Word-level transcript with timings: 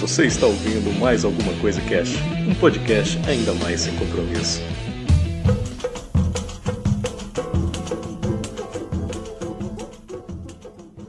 Você 0.00 0.26
está 0.26 0.46
ouvindo 0.46 0.96
mais 1.00 1.24
alguma 1.24 1.52
coisa 1.60 1.80
Cash, 1.80 2.14
um 2.48 2.54
podcast 2.54 3.18
ainda 3.28 3.52
mais 3.54 3.80
sem 3.80 3.96
compromisso. 3.96 4.60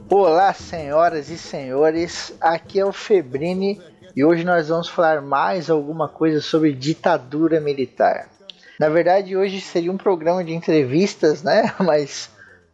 Olá, 0.08 0.52
senhoras 0.52 1.30
e 1.30 1.38
senhores, 1.38 2.36
aqui 2.40 2.80
é 2.80 2.84
o 2.84 2.92
Febrini 2.92 3.80
e 4.16 4.24
hoje 4.24 4.42
nós 4.42 4.68
vamos 4.68 4.88
falar 4.88 5.22
mais 5.22 5.70
alguma 5.70 6.08
coisa 6.08 6.40
sobre 6.40 6.72
ditadura 6.72 7.60
militar. 7.60 8.28
Na 8.76 8.88
verdade, 8.88 9.36
hoje 9.36 9.60
seria 9.60 9.92
um 9.92 9.96
programa 9.96 10.42
de 10.42 10.52
entrevistas, 10.52 11.44
né? 11.44 11.72
Mas 11.78 12.28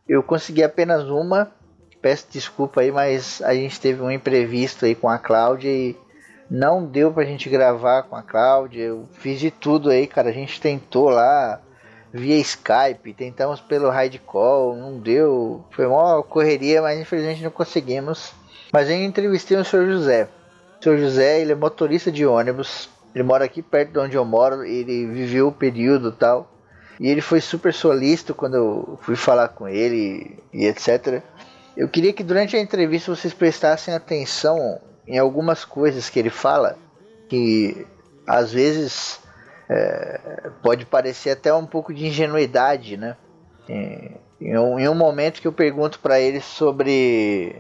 eu 0.08 0.22
consegui 0.22 0.62
apenas 0.62 1.04
uma. 1.10 1.52
Peço 2.00 2.26
desculpa 2.30 2.80
aí, 2.80 2.92
mas 2.92 3.42
a 3.42 3.52
gente 3.52 3.80
teve 3.80 4.00
um 4.00 4.10
imprevisto 4.10 4.84
aí 4.84 4.94
com 4.94 5.08
a 5.08 5.18
Cláudia 5.18 5.70
e 5.70 5.96
não 6.50 6.84
deu 6.84 7.12
pra 7.12 7.24
gente 7.24 7.48
gravar 7.48 8.04
com 8.04 8.16
a 8.16 8.22
Cláudia. 8.22 8.84
Eu 8.84 9.08
fiz 9.12 9.40
de 9.40 9.50
tudo 9.50 9.90
aí, 9.90 10.06
cara. 10.06 10.30
A 10.30 10.32
gente 10.32 10.60
tentou 10.60 11.08
lá 11.08 11.60
via 12.12 12.36
Skype, 12.38 13.12
tentamos 13.12 13.60
pelo 13.60 13.90
Ride 13.90 14.18
Call, 14.18 14.76
não 14.76 14.98
deu. 14.98 15.64
Foi 15.70 15.86
uma 15.86 16.22
correria, 16.22 16.80
mas 16.80 16.98
infelizmente 17.00 17.42
não 17.42 17.50
conseguimos. 17.50 18.32
Mas 18.72 18.88
eu 18.88 18.96
entrevistei 18.96 19.56
o 19.56 19.64
Sr. 19.64 19.86
José. 19.86 20.28
O 20.80 20.84
Sr. 20.84 20.98
José, 20.98 21.40
ele 21.40 21.52
é 21.52 21.54
motorista 21.54 22.10
de 22.10 22.24
ônibus. 22.24 22.88
Ele 23.14 23.24
mora 23.24 23.44
aqui 23.44 23.62
perto 23.62 23.92
de 23.92 23.98
onde 23.98 24.16
eu 24.16 24.24
moro. 24.24 24.64
Ele 24.64 25.06
viveu 25.06 25.48
o 25.48 25.52
período 25.52 26.12
tal. 26.12 26.50
E 26.98 27.08
ele 27.08 27.20
foi 27.20 27.40
super 27.40 27.74
solícito 27.74 28.34
quando 28.34 28.56
eu 28.56 28.98
fui 29.02 29.16
falar 29.16 29.48
com 29.48 29.68
ele 29.68 30.38
e 30.52 30.66
etc. 30.66 31.22
Eu 31.76 31.88
queria 31.88 32.12
que 32.12 32.24
durante 32.24 32.56
a 32.56 32.60
entrevista 32.60 33.14
vocês 33.14 33.34
prestassem 33.34 33.94
atenção 33.94 34.80
em 35.06 35.18
algumas 35.18 35.64
coisas 35.64 36.10
que 36.10 36.18
ele 36.18 36.30
fala, 36.30 36.76
que 37.28 37.86
às 38.26 38.52
vezes 38.52 39.20
é, 39.68 40.50
pode 40.62 40.84
parecer 40.84 41.30
até 41.30 41.52
um 41.52 41.66
pouco 41.66 41.92
de 41.92 42.06
ingenuidade, 42.06 42.96
né? 42.96 43.16
Em, 43.68 44.16
em, 44.40 44.58
um, 44.58 44.78
em 44.78 44.88
um, 44.88 44.94
momento 44.94 45.40
que 45.40 45.48
eu 45.48 45.52
pergunto 45.52 45.98
para 45.98 46.20
ele 46.20 46.40
sobre 46.40 47.56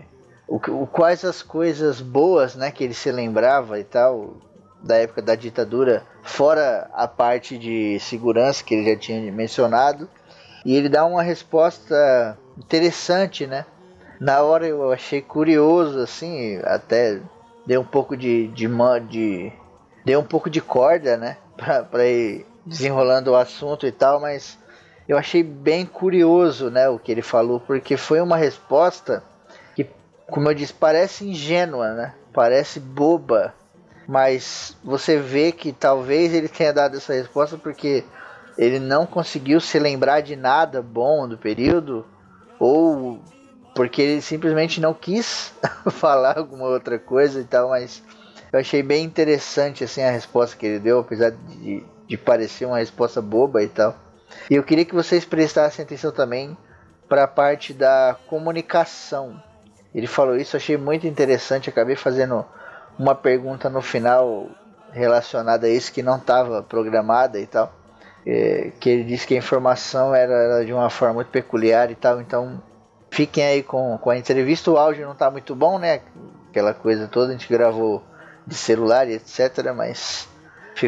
o, 0.46 0.56
o, 0.56 0.86
quais 0.86 1.24
as 1.24 1.42
coisas 1.42 2.00
boas, 2.00 2.54
né, 2.54 2.70
que 2.70 2.84
ele 2.84 2.94
se 2.94 3.10
lembrava 3.10 3.80
e 3.80 3.84
tal 3.84 4.36
da 4.82 4.96
época 4.96 5.20
da 5.20 5.34
ditadura, 5.34 6.04
fora 6.22 6.88
a 6.92 7.08
parte 7.08 7.58
de 7.58 7.98
segurança 7.98 8.62
que 8.62 8.74
ele 8.74 8.90
já 8.90 8.96
tinha 8.96 9.32
mencionado, 9.32 10.08
e 10.64 10.76
ele 10.76 10.88
dá 10.88 11.04
uma 11.04 11.22
resposta 11.22 12.38
interessante, 12.56 13.46
né? 13.46 13.64
Na 14.20 14.42
hora 14.42 14.66
eu 14.66 14.92
achei 14.92 15.20
curioso, 15.20 15.98
assim, 15.98 16.60
até 16.64 17.20
deu 17.66 17.80
um 17.80 17.84
pouco 17.84 18.16
de, 18.16 18.48
de, 18.48 18.68
de 19.08 19.52
deu 20.04 20.20
um 20.20 20.24
pouco 20.24 20.48
de 20.48 20.60
corda, 20.60 21.16
né? 21.16 21.36
Pra, 21.90 22.06
ir 22.06 22.46
desenrolando 22.64 23.30
o 23.30 23.36
assunto 23.36 23.86
e 23.86 23.92
tal, 23.92 24.20
mas 24.20 24.58
eu 25.08 25.16
achei 25.16 25.42
bem 25.42 25.86
curioso, 25.86 26.70
né? 26.70 26.88
O 26.88 26.98
que 26.98 27.10
ele 27.10 27.22
falou, 27.22 27.60
porque 27.60 27.96
foi 27.96 28.20
uma 28.20 28.36
resposta 28.36 29.22
que, 29.74 29.88
como 30.28 30.48
eu 30.48 30.54
disse, 30.54 30.72
parece 30.72 31.28
ingênua, 31.28 31.92
né? 31.94 32.14
Parece 32.32 32.78
boba, 32.78 33.54
mas 34.06 34.76
você 34.84 35.18
vê 35.18 35.52
que 35.52 35.72
talvez 35.72 36.34
ele 36.34 36.48
tenha 36.48 36.72
dado 36.72 36.96
essa 36.96 37.12
resposta 37.14 37.56
porque 37.56 38.04
ele 38.58 38.78
não 38.78 39.06
conseguiu 39.06 39.60
se 39.60 39.78
lembrar 39.78 40.20
de 40.20 40.36
nada 40.36 40.82
bom 40.82 41.28
do 41.28 41.36
período 41.36 42.04
ou 42.58 43.20
porque 43.76 44.00
ele 44.00 44.22
simplesmente 44.22 44.80
não 44.80 44.94
quis 44.94 45.52
falar 45.92 46.38
alguma 46.38 46.64
outra 46.64 46.98
coisa 46.98 47.38
e 47.38 47.44
tal, 47.44 47.68
mas 47.68 48.02
eu 48.50 48.58
achei 48.58 48.82
bem 48.82 49.04
interessante 49.04 49.84
assim 49.84 50.02
a 50.02 50.10
resposta 50.10 50.56
que 50.56 50.64
ele 50.64 50.78
deu, 50.78 51.00
apesar 51.00 51.30
de, 51.30 51.84
de 52.08 52.16
parecer 52.16 52.64
uma 52.64 52.78
resposta 52.78 53.20
boba 53.20 53.62
e 53.62 53.68
tal. 53.68 53.94
E 54.50 54.54
eu 54.54 54.62
queria 54.62 54.84
que 54.84 54.94
vocês 54.94 55.26
prestassem 55.26 55.84
atenção 55.84 56.10
também 56.10 56.56
para 57.06 57.24
a 57.24 57.28
parte 57.28 57.74
da 57.74 58.16
comunicação. 58.26 59.40
Ele 59.94 60.06
falou 60.06 60.36
isso, 60.36 60.56
achei 60.56 60.78
muito 60.78 61.06
interessante, 61.06 61.68
acabei 61.68 61.96
fazendo 61.96 62.46
uma 62.98 63.14
pergunta 63.14 63.68
no 63.68 63.82
final 63.82 64.48
relacionada 64.90 65.66
a 65.66 65.70
isso 65.70 65.92
que 65.92 66.02
não 66.02 66.16
estava 66.16 66.62
programada 66.62 67.38
e 67.38 67.46
tal. 67.46 67.70
É, 68.26 68.72
que 68.80 68.88
ele 68.88 69.04
disse 69.04 69.26
que 69.26 69.34
a 69.34 69.38
informação 69.38 70.14
era, 70.14 70.32
era 70.32 70.64
de 70.64 70.72
uma 70.72 70.88
forma 70.88 71.16
muito 71.16 71.28
peculiar 71.28 71.90
e 71.90 71.94
tal, 71.94 72.20
então 72.20 72.60
Fiquem 73.16 73.42
aí 73.42 73.62
com, 73.62 73.96
com 73.96 74.10
a 74.10 74.18
entrevista. 74.18 74.70
O 74.70 74.76
áudio 74.76 75.06
não 75.06 75.14
está 75.14 75.30
muito 75.30 75.54
bom, 75.54 75.78
né? 75.78 76.02
Aquela 76.50 76.74
coisa 76.74 77.08
toda, 77.08 77.28
a 77.28 77.32
gente 77.32 77.48
gravou 77.48 78.02
de 78.46 78.54
celular 78.54 79.08
e 79.08 79.14
etc. 79.14 79.72
Mas 79.74 80.28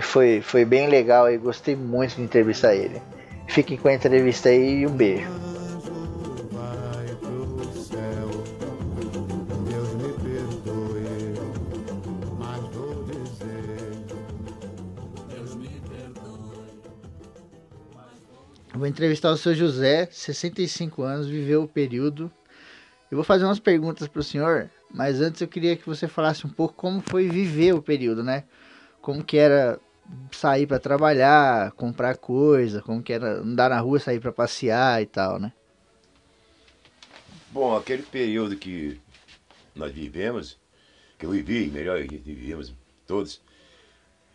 foi, 0.02 0.42
foi 0.42 0.62
bem 0.66 0.88
legal 0.88 1.30
e 1.30 1.38
gostei 1.38 1.74
muito 1.74 2.16
de 2.16 2.22
entrevistar 2.22 2.74
ele. 2.74 3.00
Fiquem 3.46 3.78
com 3.78 3.88
a 3.88 3.94
entrevista 3.94 4.50
aí 4.50 4.80
e 4.80 4.86
um 4.86 4.90
beijo. 4.90 5.47
Entrevistar 18.88 19.30
o 19.30 19.36
seu 19.36 19.54
José, 19.54 20.08
65 20.10 21.02
anos, 21.02 21.26
viveu 21.28 21.62
o 21.62 21.68
período. 21.68 22.32
Eu 23.10 23.16
vou 23.16 23.24
fazer 23.24 23.44
umas 23.44 23.60
perguntas 23.60 24.08
para 24.08 24.20
o 24.20 24.24
senhor, 24.24 24.70
mas 24.90 25.20
antes 25.20 25.42
eu 25.42 25.48
queria 25.48 25.76
que 25.76 25.86
você 25.86 26.08
falasse 26.08 26.46
um 26.46 26.50
pouco 26.50 26.74
como 26.74 27.00
foi 27.02 27.28
viver 27.28 27.74
o 27.74 27.82
período, 27.82 28.24
né? 28.24 28.44
Como 29.02 29.22
que 29.22 29.36
era 29.36 29.78
sair 30.32 30.66
para 30.66 30.78
trabalhar, 30.78 31.72
comprar 31.72 32.16
coisa, 32.16 32.80
como 32.80 33.02
que 33.02 33.12
era 33.12 33.40
andar 33.40 33.68
na 33.68 33.78
rua, 33.78 34.00
sair 34.00 34.20
para 34.20 34.32
passear 34.32 35.02
e 35.02 35.06
tal, 35.06 35.38
né? 35.38 35.52
Bom, 37.50 37.76
aquele 37.76 38.02
período 38.02 38.56
que 38.56 38.98
nós 39.74 39.92
vivemos, 39.92 40.58
que 41.18 41.26
eu 41.26 41.30
vivi, 41.30 41.68
melhor, 41.68 42.00
vivemos 42.00 42.74
todos, 43.06 43.42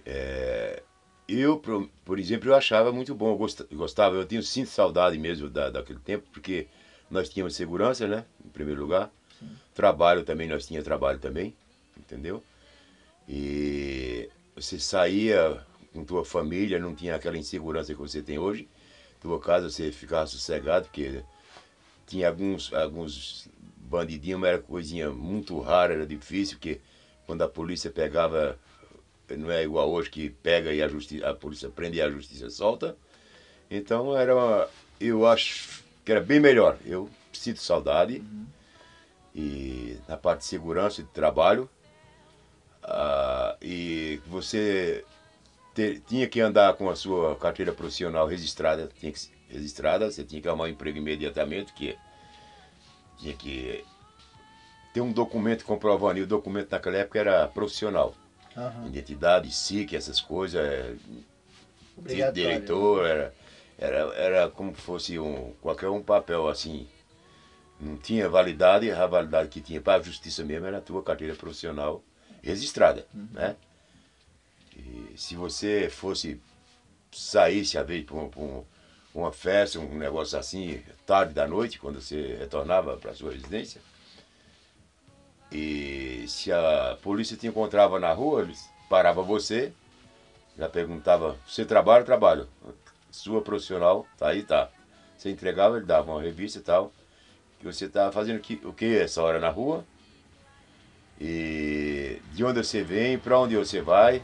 é, 0.06 0.84
eu, 1.28 1.58
por, 2.04 2.20
exemplo, 2.20 2.50
eu 2.50 2.56
achava 2.56 2.92
muito 2.92 3.16
bom, 3.16 3.32
eu 3.32 3.78
gostava, 3.78 4.16
eu 4.16 4.26
tenho 4.26 4.44
sinto 4.44 4.70
saudade 4.70 5.18
mesmo 5.18 5.50
da, 5.50 5.70
daquele 5.70 6.00
tempo, 6.00 6.26
porque 6.32 6.68
nós 7.10 7.30
tínhamos 7.30 7.56
segurança, 7.56 8.08
né, 8.08 8.26
em 8.46 8.50
primeiro 8.50 8.82
lugar. 8.82 9.12
Sim. 9.40 9.50
Trabalho 9.74 10.24
também, 10.24 10.48
nós 10.48 10.66
tínhamos 10.66 10.86
trabalho 10.86 11.20
também, 11.20 11.56
entendeu? 11.98 12.44
E 13.28 14.30
você 14.56 14.78
saía 14.80 15.66
com 15.94 16.04
tua 16.04 16.26
família, 16.26 16.80
não 16.80 16.94
tinha 16.94 17.16
aquela 17.16 17.38
insegurança 17.38 17.94
que 17.94 18.00
você 18.00 18.22
tem 18.22 18.38
hoje. 18.38 18.68
Tua 19.22 19.40
casa 19.40 19.70
você 19.70 19.92
ficava 19.92 20.28
sossegado, 20.28 20.86
porque 20.86 21.24
tinha 22.06 22.28
alguns, 22.28 22.74
alguns 22.74 23.48
bandidinhos, 23.78 24.42
mas 24.42 24.50
era 24.50 24.62
coisinha 24.62 25.10
muito 25.10 25.60
rara, 25.60 25.94
era 25.94 26.06
difícil, 26.06 26.58
porque 26.58 26.82
quando 27.26 27.42
a 27.44 27.48
polícia 27.48 27.90
pegava 27.90 28.60
não 29.30 29.50
é 29.52 29.64
igual 29.64 29.90
hoje 29.92 30.10
que 30.10 30.30
pega 30.30 30.74
e 30.74 30.82
a, 30.82 30.88
justiça, 30.88 31.30
a 31.30 31.34
polícia 31.34 31.70
prende 31.70 31.98
e 31.98 32.02
a 32.02 32.10
justiça 32.10 32.50
solta. 32.50 32.96
Então 33.70 34.18
era 34.18 34.36
uma, 34.36 34.68
eu 35.00 35.26
acho 35.26 35.84
que 36.06 36.12
era 36.12 36.22
bem 36.22 36.40
melhor. 36.40 36.78
Eu 36.86 37.10
sinto 37.32 37.60
saudade. 37.60 38.20
Uhum. 38.20 38.46
E 39.36 39.98
na 40.08 40.16
parte 40.16 40.40
de 40.40 40.46
segurança 40.46 41.02
e 41.02 41.04
de 41.04 41.10
trabalho. 41.10 41.70
Ah, 42.84 43.58
e 43.62 44.22
você 44.28 45.04
ter, 45.74 46.02
tinha 46.02 46.28
que 46.28 46.40
andar 46.40 46.74
com 46.76 46.90
a 46.90 46.96
sua 46.96 47.36
carteira 47.36 47.72
profissional 47.72 48.28
registrada, 48.28 48.90
tinha 49.00 49.12
que, 49.12 49.20
registrada, 49.50 50.12
você 50.12 50.24
tinha 50.24 50.42
que 50.42 50.48
arrumar 50.48 50.66
um 50.66 50.68
emprego 50.68 50.98
imediatamente, 50.98 51.74
que 51.74 51.98
tinha 53.18 53.34
que 53.34 53.84
ter 54.94 55.02
um 55.02 55.12
documento 55.12 55.66
comprovando, 55.66 56.20
e 56.20 56.24
o 56.24 56.28
documento 56.28 56.72
naquela 56.72 56.98
época 56.98 57.20
era 57.20 57.48
profissional. 57.48 58.14
Uhum. 58.56 58.88
Identidade, 58.88 59.52
SIC, 59.52 59.96
essas 59.96 60.22
coisas, 60.22 60.62
é, 62.06 62.32
diretor, 62.32 63.06
era, 63.06 63.34
era, 63.78 63.98
era 64.16 64.50
como 64.50 64.74
fosse 64.74 65.18
um, 65.18 65.54
qualquer 65.62 65.90
um 65.90 66.02
papel 66.02 66.48
assim. 66.48 66.88
Não 67.80 67.98
tinha 67.98 68.30
validade, 68.30 68.92
a 68.92 69.06
validade 69.08 69.50
que 69.50 69.60
tinha 69.60 69.82
para 69.82 70.00
a 70.00 70.04
justiça 70.04 70.44
mesmo 70.44 70.68
era 70.68 70.78
a 70.78 70.82
tua 70.82 71.04
carteira 71.04 71.36
profissional 71.36 72.04
registrada, 72.42 73.06
uhum. 73.14 73.28
né? 73.32 73.56
E 74.76 75.14
se 75.18 75.36
você 75.36 75.90
fosse 75.90 76.40
saísse 77.12 77.78
a 77.78 77.84
vez 77.84 78.04
para 78.04 78.16
um, 78.16 78.64
uma 79.14 79.32
festa, 79.32 79.80
um 79.80 79.98
negócio 79.98 80.38
assim, 80.38 80.82
tarde 81.06 81.34
da 81.34 81.48
noite, 81.48 81.80
quando 81.80 82.02
você 82.02 82.36
retornava 82.40 82.98
para 82.98 83.12
a 83.12 83.16
sua 83.16 83.32
residência, 83.32 83.82
e 85.52 86.13
se 86.28 86.52
a 86.52 86.98
polícia 87.02 87.38
te 87.38 87.48
encontrava 87.48 88.00
na 88.00 88.12
rua, 88.14 88.42
eles 88.42 88.70
paravam 88.90 89.24
você, 89.24 89.72
já 90.58 90.70
perguntava, 90.70 91.38
você 91.48 91.66
trabalha? 91.66 92.04
Trabalho. 92.04 92.48
Sua 93.12 93.42
profissional, 93.42 94.08
tá 94.18 94.30
aí, 94.30 94.44
tá. 94.44 94.70
Você 95.18 95.30
entregava, 95.30 95.78
ele 95.78 95.86
dava 95.86 96.12
uma 96.12 96.22
revista 96.22 96.60
e 96.60 96.62
tal, 96.62 96.92
que 97.60 97.66
você 97.66 97.88
tá 97.88 98.12
fazendo 98.12 98.40
que, 98.40 98.60
o 98.64 98.74
que 98.74 98.98
essa 98.98 99.22
hora 99.22 99.40
na 99.40 99.50
rua. 99.50 99.86
E 101.20 102.20
de 102.34 102.44
onde 102.44 102.64
você 102.64 102.84
vem, 102.84 103.18
para 103.18 103.40
onde 103.40 103.56
você 103.56 103.82
vai. 103.82 104.22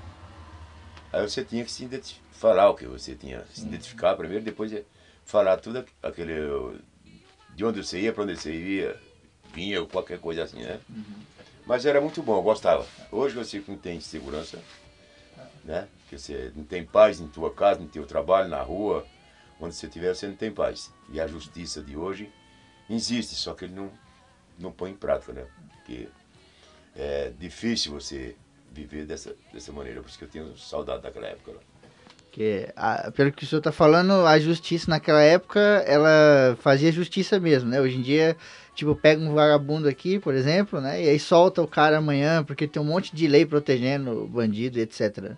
Aí 1.13 1.21
você 1.21 1.43
tinha 1.43 1.63
que 1.63 1.71
se 1.71 1.87
falar 2.31 2.69
o 2.69 2.75
que 2.75 2.85
você 2.85 3.15
tinha, 3.15 3.43
se 3.53 3.61
identificar 3.61 4.15
primeiro, 4.15 4.43
depois 4.43 4.73
falar 5.25 5.57
tudo 5.57 5.85
aquele 6.01 6.79
de 7.55 7.65
onde 7.65 7.83
você 7.83 7.99
ia, 7.99 8.13
para 8.13 8.23
onde 8.23 8.35
você 8.35 8.53
ia, 8.53 8.95
vinha, 9.53 9.85
qualquer 9.85 10.19
coisa 10.19 10.43
assim, 10.43 10.61
né? 10.61 10.79
Uhum. 10.89 11.03
Mas 11.69 11.85
era 11.85 12.01
muito 12.01 12.23
bom, 12.23 12.35
eu 12.35 12.41
gostava. 12.41 12.83
Hoje 13.11 13.35
você 13.35 13.63
não 13.67 13.77
tem 13.77 14.01
segurança, 14.01 14.59
né? 15.63 15.87
Que 16.09 16.17
você 16.17 16.51
não 16.55 16.63
tem 16.63 16.83
paz 16.83 17.19
em 17.19 17.27
tua 17.27 17.53
casa, 17.53 17.79
no 17.79 17.87
teu 17.87 18.07
trabalho, 18.07 18.49
na 18.49 18.59
rua, 18.59 19.05
onde 19.61 19.75
você 19.75 19.85
estiver, 19.85 20.15
você 20.15 20.25
não 20.27 20.35
tem 20.35 20.51
paz. 20.51 20.91
E 21.11 21.21
a 21.21 21.27
justiça 21.27 21.79
de 21.79 21.95
hoje 21.95 22.27
existe, 22.89 23.35
só 23.35 23.53
que 23.53 23.65
ele 23.65 23.75
não, 23.75 23.91
não 24.57 24.71
põe 24.71 24.89
em 24.89 24.95
prática, 24.95 25.31
né? 25.31 25.45
Porque 25.75 26.09
é 26.95 27.31
difícil 27.37 27.91
você 27.91 28.35
viver 28.71 29.05
dessa, 29.05 29.35
dessa 29.53 29.71
maneira, 29.71 30.01
por 30.01 30.09
isso 30.09 30.17
que 30.17 30.23
eu 30.23 30.29
tenho 30.29 30.57
saudade 30.57 31.03
daquela 31.03 31.27
época. 31.27 31.51
Né? 31.51 31.59
Que, 32.39 32.71
a, 32.73 33.11
pelo 33.11 33.33
que 33.33 33.43
o 33.43 33.45
senhor 33.45 33.59
está 33.59 33.69
falando, 33.69 34.25
a 34.25 34.39
justiça 34.39 34.89
naquela 34.89 35.21
época, 35.21 35.59
ela 35.85 36.55
fazia 36.61 36.89
justiça 36.89 37.37
mesmo, 37.37 37.69
né? 37.69 37.81
Hoje 37.81 37.97
em 37.97 38.01
dia, 38.01 38.37
tipo, 38.73 38.95
pega 38.95 39.21
um 39.21 39.33
vagabundo 39.33 39.89
aqui, 39.89 40.17
por 40.17 40.33
exemplo, 40.33 40.79
né? 40.79 41.03
E 41.03 41.09
aí 41.09 41.19
solta 41.19 41.61
o 41.61 41.67
cara 41.67 41.97
amanhã, 41.97 42.41
porque 42.41 42.65
tem 42.65 42.81
um 42.81 42.85
monte 42.85 43.13
de 43.13 43.27
lei 43.27 43.45
protegendo 43.45 44.23
o 44.23 44.25
bandido, 44.25 44.79
etc. 44.79 45.33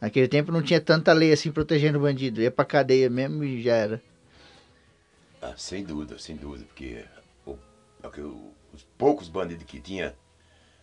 Naquele 0.00 0.28
tempo 0.28 0.50
não 0.50 0.62
tinha 0.62 0.80
tanta 0.80 1.12
lei 1.12 1.30
assim 1.30 1.52
protegendo 1.52 1.98
o 1.98 2.00
bandido. 2.00 2.40
Ia 2.40 2.50
pra 2.50 2.64
cadeia 2.64 3.10
mesmo 3.10 3.44
e 3.44 3.62
já 3.62 3.74
era. 3.74 4.02
Ah, 5.42 5.52
sem 5.58 5.84
dúvida, 5.84 6.18
sem 6.18 6.36
dúvida, 6.36 6.64
porque 6.64 7.04
o, 7.44 7.58
os 8.72 8.82
poucos 8.96 9.28
bandidos 9.28 9.66
que 9.66 9.78
tinha, 9.78 10.14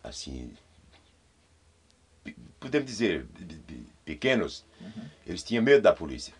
assim, 0.04 0.52
podemos 2.68 2.88
dizer, 2.88 3.26
pequenos, 4.06 4.66
uhum. 4.80 5.04
eles 5.26 5.44
tinham 5.44 5.64
medo 5.64 5.82
da 5.82 5.94
polícia. 5.94 6.34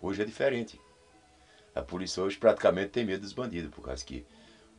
Hoje 0.00 0.22
é 0.22 0.24
diferente. 0.24 0.80
A 1.74 1.82
polícia 1.82 2.22
hoje 2.22 2.36
praticamente 2.36 2.90
tem 2.90 3.04
medo 3.04 3.22
dos 3.22 3.32
bandidos, 3.32 3.70
por 3.70 3.82
causa 3.82 4.04
que 4.04 4.24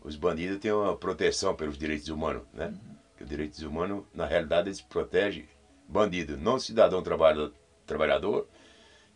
os 0.02 0.16
bandidos 0.16 0.60
têm 0.60 0.72
uma 0.72 0.96
proteção 0.96 1.56
pelos 1.56 1.78
direitos 1.78 2.08
humanos, 2.10 2.44
né? 2.54 2.68
Uhum. 2.68 2.96
Que 3.18 3.24
os 3.24 3.30
direitos 3.30 3.62
humanos, 3.62 4.06
na 4.14 4.26
realidade, 4.26 4.70
eles 4.70 4.82
protegem 4.82 5.48
bandido, 5.88 6.38
não 6.38 6.60
cidadão 6.60 7.02
trabalhador, 7.02 7.54
trabalhador 7.86 8.48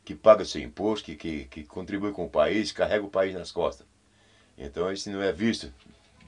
que 0.03 0.13
paga 0.13 0.43
seu 0.43 0.61
imposto, 0.61 1.05
que, 1.05 1.15
que, 1.15 1.45
que 1.45 1.63
contribui 1.63 2.11
com 2.11 2.25
o 2.25 2.29
país, 2.29 2.71
carrega 2.71 3.05
o 3.05 3.09
país 3.09 3.33
nas 3.33 3.51
costas. 3.51 3.87
Então 4.57 4.91
isso 4.91 5.09
não 5.09 5.21
é 5.21 5.31
visto, 5.31 5.73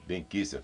bem 0.06 0.24
quisto, 0.24 0.62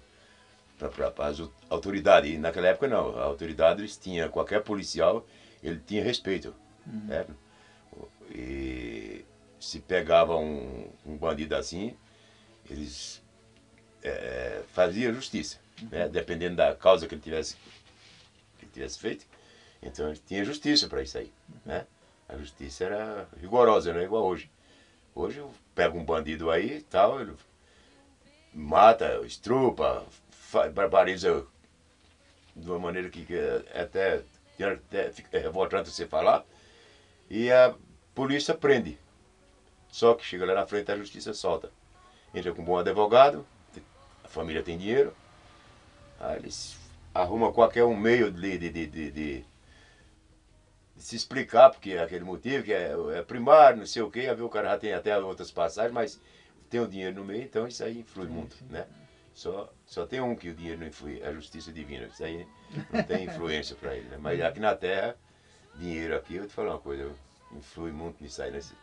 para 0.88 1.26
as 1.26 1.38
autoridades. 1.68 2.34
E 2.34 2.38
naquela 2.38 2.68
época 2.68 2.88
não, 2.88 3.18
a 3.18 3.24
autoridade 3.24 3.80
eles 3.80 3.96
tinha, 3.96 4.28
qualquer 4.28 4.62
policial, 4.62 5.26
ele 5.62 5.80
tinha 5.86 6.02
respeito. 6.02 6.54
Uhum. 6.86 7.06
Né? 7.06 7.26
E 8.30 9.24
se 9.60 9.80
pegava 9.80 10.36
um, 10.36 10.90
um 11.06 11.16
bandido 11.16 11.54
assim, 11.54 11.96
eles 12.68 13.22
é, 14.02 14.62
faziam 14.72 15.14
justiça, 15.14 15.58
né? 15.82 15.82
uhum. 15.82 15.88
né? 15.90 16.08
dependendo 16.08 16.56
da 16.56 16.74
causa 16.74 17.06
que 17.06 17.14
ele 17.14 17.22
tivesse, 17.22 17.56
que 18.58 18.64
ele 18.64 18.72
tivesse 18.72 18.98
feito. 18.98 19.26
Então 19.82 20.08
ele 20.08 20.20
tinha 20.26 20.44
justiça 20.44 20.88
para 20.88 21.02
isso 21.02 21.18
aí. 21.18 21.32
Né? 21.64 21.86
A 22.28 22.36
justiça 22.36 22.84
era 22.84 23.28
rigorosa, 23.40 23.92
não 23.92 24.00
é 24.00 24.04
igual 24.04 24.24
hoje. 24.24 24.50
Hoje 25.14 25.38
eu 25.38 25.50
pego 25.74 25.98
um 25.98 26.04
bandido 26.04 26.50
aí 26.50 26.78
e 26.78 26.82
tal, 26.82 27.20
ele 27.20 27.34
mata, 28.54 29.20
estrupa, 29.26 30.04
barbariza 30.72 31.44
de 32.54 32.68
uma 32.68 32.78
maneira 32.78 33.08
que, 33.08 33.24
que 33.24 33.34
é 33.34 33.82
até, 33.82 34.22
até 34.60 35.12
é 35.32 35.38
revoltante 35.38 35.90
você 35.90 36.06
falar. 36.06 36.44
E 37.30 37.50
a 37.50 37.74
polícia 38.14 38.54
prende. 38.54 38.98
Só 39.88 40.14
que 40.14 40.24
chega 40.24 40.46
lá 40.46 40.54
na 40.54 40.66
frente 40.66 40.90
a 40.90 40.96
justiça 40.96 41.34
solta. 41.34 41.70
Entra 42.34 42.52
com 42.52 42.62
um 42.62 42.64
bom 42.64 42.78
advogado, 42.78 43.46
a 44.24 44.28
família 44.28 44.62
tem 44.62 44.78
dinheiro, 44.78 45.14
aí 46.18 46.38
eles 46.38 46.78
arrumam 47.14 47.52
qualquer 47.52 47.84
um 47.84 47.96
meio 47.96 48.30
de, 48.30 48.58
de, 48.58 48.86
de, 48.86 49.10
de, 49.10 49.44
se 50.96 51.16
explicar, 51.16 51.70
porque 51.70 51.90
é 51.90 52.02
aquele 52.02 52.24
motivo 52.24 52.64
que 52.64 52.72
é, 52.72 52.94
é 53.14 53.22
primário, 53.22 53.80
não 53.80 53.86
sei 53.86 54.00
o 54.00 54.10
quê, 54.10 54.28
a 54.28 54.34
ver 54.34 54.42
o 54.42 54.48
cara 54.48 54.70
já 54.70 54.78
tem 54.78 54.94
até 54.94 55.18
outras 55.18 55.50
passagens, 55.50 55.92
mas 55.92 56.20
tem 56.70 56.80
o 56.80 56.88
dinheiro 56.88 57.16
no 57.16 57.24
meio, 57.24 57.42
então 57.42 57.66
isso 57.66 57.84
aí 57.84 57.98
influi 57.98 58.28
muito, 58.28 58.56
né? 58.70 58.86
Só, 59.34 59.72
só 59.86 60.06
tem 60.06 60.20
um 60.20 60.34
que 60.34 60.50
o 60.50 60.54
dinheiro 60.54 60.80
não 60.80 60.86
influi, 60.86 61.22
a 61.22 61.32
justiça 61.32 61.72
divina. 61.72 62.06
Isso 62.06 62.22
aí 62.22 62.46
não 62.92 63.02
tem 63.02 63.24
influência 63.26 63.74
para 63.76 63.96
ele. 63.96 64.08
Né? 64.08 64.18
Mas 64.20 64.40
aqui 64.40 64.60
na 64.60 64.74
Terra, 64.74 65.16
dinheiro 65.76 66.16
aqui, 66.16 66.36
eu 66.36 66.46
te 66.46 66.52
falar 66.52 66.72
uma 66.72 66.78
coisa, 66.78 67.10
influi 67.56 67.92
muito 67.92 68.22
nisso 68.22 68.42
aí. 68.42 68.50
Nesse... 68.50 68.74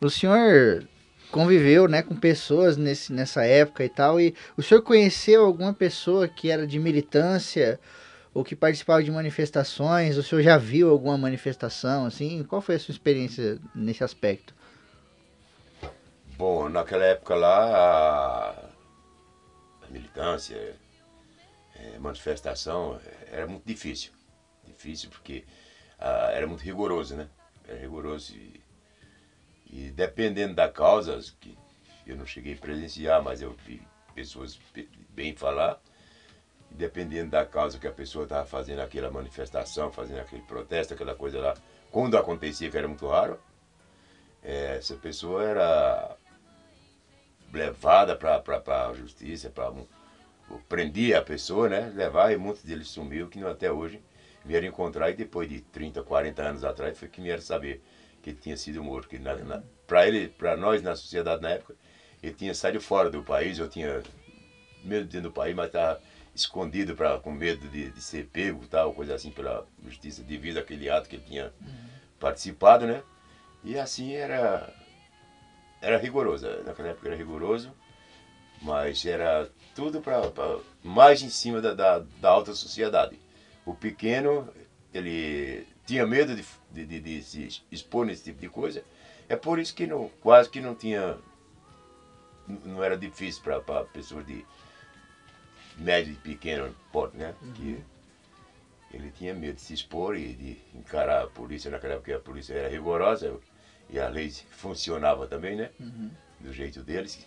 O 0.00 0.08
senhor 0.08 0.86
conviveu 1.30 1.88
né, 1.88 2.02
com 2.02 2.14
pessoas 2.14 2.76
nesse, 2.76 3.12
nessa 3.12 3.44
época 3.44 3.84
e 3.84 3.88
tal, 3.88 4.20
e 4.20 4.34
o 4.56 4.62
senhor 4.62 4.82
conheceu 4.82 5.44
alguma 5.44 5.72
pessoa 5.72 6.28
que 6.28 6.50
era 6.50 6.66
de 6.66 6.78
militância 6.78 7.80
ou 8.34 8.44
que 8.44 8.54
participava 8.54 9.02
de 9.02 9.10
manifestações? 9.10 10.16
O 10.16 10.22
senhor 10.22 10.42
já 10.42 10.56
viu 10.56 10.90
alguma 10.90 11.16
manifestação 11.18 12.06
assim? 12.06 12.44
Qual 12.44 12.60
foi 12.60 12.76
a 12.76 12.78
sua 12.78 12.92
experiência 12.92 13.58
nesse 13.74 14.04
aspecto? 14.04 14.54
Bom, 16.36 16.68
naquela 16.68 17.04
época 17.04 17.34
lá, 17.34 18.50
a 18.50 18.71
militância, 19.92 20.76
é, 21.76 21.98
manifestação, 21.98 23.00
era 23.30 23.46
muito 23.46 23.64
difícil. 23.64 24.12
Difícil 24.64 25.10
porque 25.10 25.44
ah, 25.98 26.30
era 26.32 26.46
muito 26.46 26.62
rigoroso, 26.62 27.14
né? 27.16 27.28
Era 27.68 27.78
rigoroso 27.78 28.34
e, 28.34 28.60
e 29.70 29.90
dependendo 29.90 30.54
da 30.54 30.68
causa, 30.68 31.20
que 31.40 31.56
eu 32.06 32.16
não 32.16 32.26
cheguei 32.26 32.54
a 32.54 32.56
presenciar, 32.56 33.22
mas 33.22 33.40
eu 33.40 33.52
vi 33.64 33.80
pessoas 34.14 34.58
bem 35.10 35.34
falar, 35.34 35.80
dependendo 36.70 37.30
da 37.30 37.46
causa 37.46 37.78
que 37.78 37.86
a 37.86 37.92
pessoa 37.92 38.24
estava 38.24 38.46
fazendo 38.46 38.80
aquela 38.80 39.10
manifestação, 39.10 39.92
fazendo 39.92 40.20
aquele 40.20 40.42
protesto, 40.42 40.94
aquela 40.94 41.14
coisa 41.14 41.38
lá, 41.38 41.54
quando 41.90 42.16
acontecia, 42.16 42.70
que 42.70 42.76
era 42.76 42.88
muito 42.88 43.06
raro, 43.06 43.38
é, 44.42 44.76
essa 44.78 44.96
pessoa 44.96 45.44
era 45.44 46.16
levada 47.52 48.16
para 48.16 48.88
a 48.88 48.94
justiça, 48.94 49.50
para 49.50 49.72
prendia 50.68 51.18
a 51.18 51.22
pessoa, 51.22 51.68
né? 51.68 51.92
Levar 51.94 52.32
e 52.32 52.36
muitos 52.36 52.62
deles 52.62 52.88
sumiu, 52.88 53.28
que 53.28 53.38
não, 53.38 53.48
até 53.48 53.70
hoje 53.70 54.00
vieram 54.44 54.66
encontrar 54.66 55.10
e 55.10 55.14
depois 55.14 55.48
de 55.48 55.60
30, 55.60 56.02
40 56.02 56.42
anos 56.42 56.64
atrás 56.64 56.98
foi 56.98 57.08
que 57.08 57.20
vieram 57.20 57.42
saber 57.42 57.82
que 58.22 58.30
ele 58.30 58.38
tinha 58.38 58.56
sido 58.56 58.82
morto. 58.82 59.08
Que 59.08 59.20
para 59.86 60.06
ele, 60.06 60.28
para 60.28 60.56
nós 60.56 60.82
na 60.82 60.96
sociedade 60.96 61.42
na 61.42 61.50
época, 61.50 61.74
ele 62.22 62.34
tinha 62.34 62.54
saído 62.54 62.80
fora 62.80 63.10
do 63.10 63.22
país, 63.22 63.58
eu 63.58 63.68
tinha 63.68 64.02
medo 64.84 65.06
dentro 65.06 65.28
do 65.28 65.32
país, 65.32 65.54
mas 65.54 65.66
estava 65.66 66.00
escondido 66.34 66.96
pra, 66.96 67.18
com 67.18 67.30
medo 67.30 67.68
de, 67.68 67.90
de 67.90 68.02
ser 68.02 68.26
pego, 68.26 68.66
tal, 68.66 68.92
coisa 68.94 69.14
assim, 69.14 69.30
pela 69.30 69.66
justiça, 69.84 70.22
devido 70.22 70.58
àquele 70.58 70.88
ato 70.88 71.08
que 71.08 71.16
ele 71.16 71.24
tinha 71.24 71.52
uhum. 71.60 71.74
participado, 72.18 72.86
né? 72.86 73.02
E 73.62 73.78
assim 73.78 74.14
era 74.14 74.72
era 75.82 75.98
rigoroso, 75.98 76.46
naquela 76.64 76.90
época 76.90 77.08
era 77.08 77.16
rigoroso, 77.16 77.72
mas 78.62 79.04
era 79.04 79.50
tudo 79.74 80.00
para 80.00 80.22
mais 80.82 81.20
em 81.22 81.28
cima 81.28 81.60
da, 81.60 81.74
da, 81.74 81.98
da, 81.98 82.30
alta 82.30 82.54
sociedade. 82.54 83.18
O 83.66 83.74
pequeno, 83.74 84.48
ele 84.94 85.66
tinha 85.84 86.06
medo 86.06 86.36
de, 86.36 86.44
de, 86.70 86.86
de, 86.86 87.00
de, 87.00 87.22
se 87.22 87.62
expor 87.70 88.06
nesse 88.06 88.22
tipo 88.22 88.40
de 88.40 88.48
coisa, 88.48 88.84
é 89.28 89.34
por 89.34 89.58
isso 89.58 89.74
que 89.74 89.86
não, 89.86 90.08
quase 90.20 90.48
que 90.48 90.60
não 90.60 90.74
tinha, 90.74 91.18
não 92.64 92.82
era 92.82 92.96
difícil 92.96 93.42
para 93.42 93.84
pessoas 93.84 94.24
de 94.24 94.46
médio 95.76 96.12
e 96.12 96.16
pequeno 96.16 96.72
porte, 96.92 97.16
né? 97.16 97.34
Uhum. 97.42 97.52
Que 97.54 97.84
ele 98.92 99.10
tinha 99.10 99.34
medo 99.34 99.54
de 99.54 99.60
se 99.60 99.74
expor 99.74 100.16
e 100.16 100.34
de 100.34 100.58
encarar 100.74 101.24
a 101.24 101.26
polícia 101.26 101.70
naquela 101.70 101.94
época, 101.94 102.14
a 102.14 102.20
polícia 102.20 102.54
era 102.54 102.68
rigorosa, 102.68 103.36
e 103.92 104.00
a 104.00 104.08
lei 104.08 104.32
funcionava 104.50 105.26
também, 105.26 105.54
né? 105.54 105.68
Uhum. 105.78 106.10
Do 106.40 106.52
jeito 106.52 106.80
deles. 106.80 107.24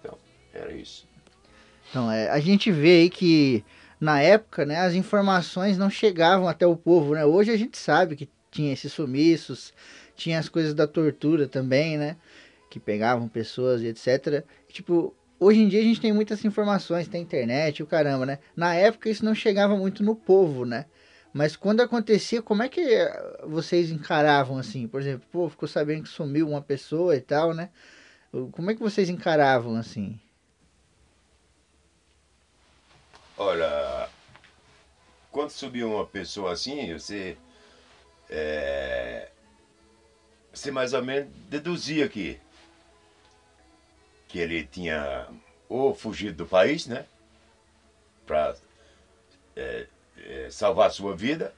Então, 0.00 0.18
era 0.54 0.72
isso. 0.72 1.06
Então, 1.90 2.10
é, 2.10 2.30
a 2.30 2.40
gente 2.40 2.72
vê 2.72 3.02
aí 3.02 3.10
que 3.10 3.62
na 4.00 4.20
época, 4.20 4.64
né, 4.64 4.78
as 4.78 4.94
informações 4.94 5.76
não 5.76 5.90
chegavam 5.90 6.48
até 6.48 6.66
o 6.66 6.76
povo, 6.76 7.14
né? 7.14 7.24
Hoje 7.24 7.50
a 7.50 7.56
gente 7.56 7.76
sabe 7.76 8.16
que 8.16 8.28
tinha 8.50 8.72
esses 8.72 8.92
sumiços, 8.92 9.72
tinha 10.16 10.38
as 10.38 10.48
coisas 10.48 10.72
da 10.72 10.86
tortura 10.86 11.46
também, 11.46 11.98
né? 11.98 12.16
Que 12.70 12.80
pegavam 12.80 13.28
pessoas 13.28 13.82
e 13.82 13.86
etc. 13.86 14.44
tipo, 14.72 15.14
hoje 15.38 15.60
em 15.60 15.68
dia 15.68 15.80
a 15.80 15.84
gente 15.84 16.00
tem 16.00 16.12
muitas 16.12 16.44
informações, 16.44 17.06
tem 17.06 17.22
internet, 17.22 17.82
o 17.82 17.86
caramba, 17.86 18.24
né? 18.24 18.38
Na 18.56 18.74
época 18.74 19.10
isso 19.10 19.24
não 19.24 19.34
chegava 19.34 19.76
muito 19.76 20.02
no 20.02 20.16
povo, 20.16 20.64
né? 20.64 20.86
Mas 21.32 21.56
quando 21.56 21.80
acontecia, 21.80 22.42
como 22.42 22.62
é 22.62 22.68
que 22.68 22.80
vocês 23.46 23.90
encaravam 23.90 24.58
assim? 24.58 24.88
Por 24.88 25.00
exemplo, 25.00 25.26
pô, 25.30 25.48
ficou 25.48 25.68
sabendo 25.68 26.04
que 26.04 26.08
sumiu 26.08 26.48
uma 26.48 26.62
pessoa 26.62 27.14
e 27.14 27.20
tal, 27.20 27.54
né? 27.54 27.70
Como 28.52 28.70
é 28.70 28.74
que 28.74 28.80
vocês 28.80 29.08
encaravam 29.08 29.76
assim? 29.76 30.18
Olha, 33.36 34.08
quando 35.30 35.50
subia 35.50 35.86
uma 35.86 36.06
pessoa 36.06 36.52
assim, 36.52 36.92
você. 36.92 37.36
É, 38.28 39.30
você 40.52 40.70
mais 40.70 40.92
ou 40.92 41.02
menos 41.02 41.32
deduzia 41.48 42.08
que. 42.08 42.40
Que 44.26 44.38
ele 44.40 44.64
tinha 44.64 45.28
ou 45.68 45.94
fugido 45.94 46.38
do 46.38 46.46
país, 46.46 46.86
né? 46.86 47.06
Para 48.26 48.56
é, 49.56 49.86
é, 50.28 50.50
salvar 50.50 50.88
a 50.88 50.90
sua 50.90 51.16
vida. 51.16 51.54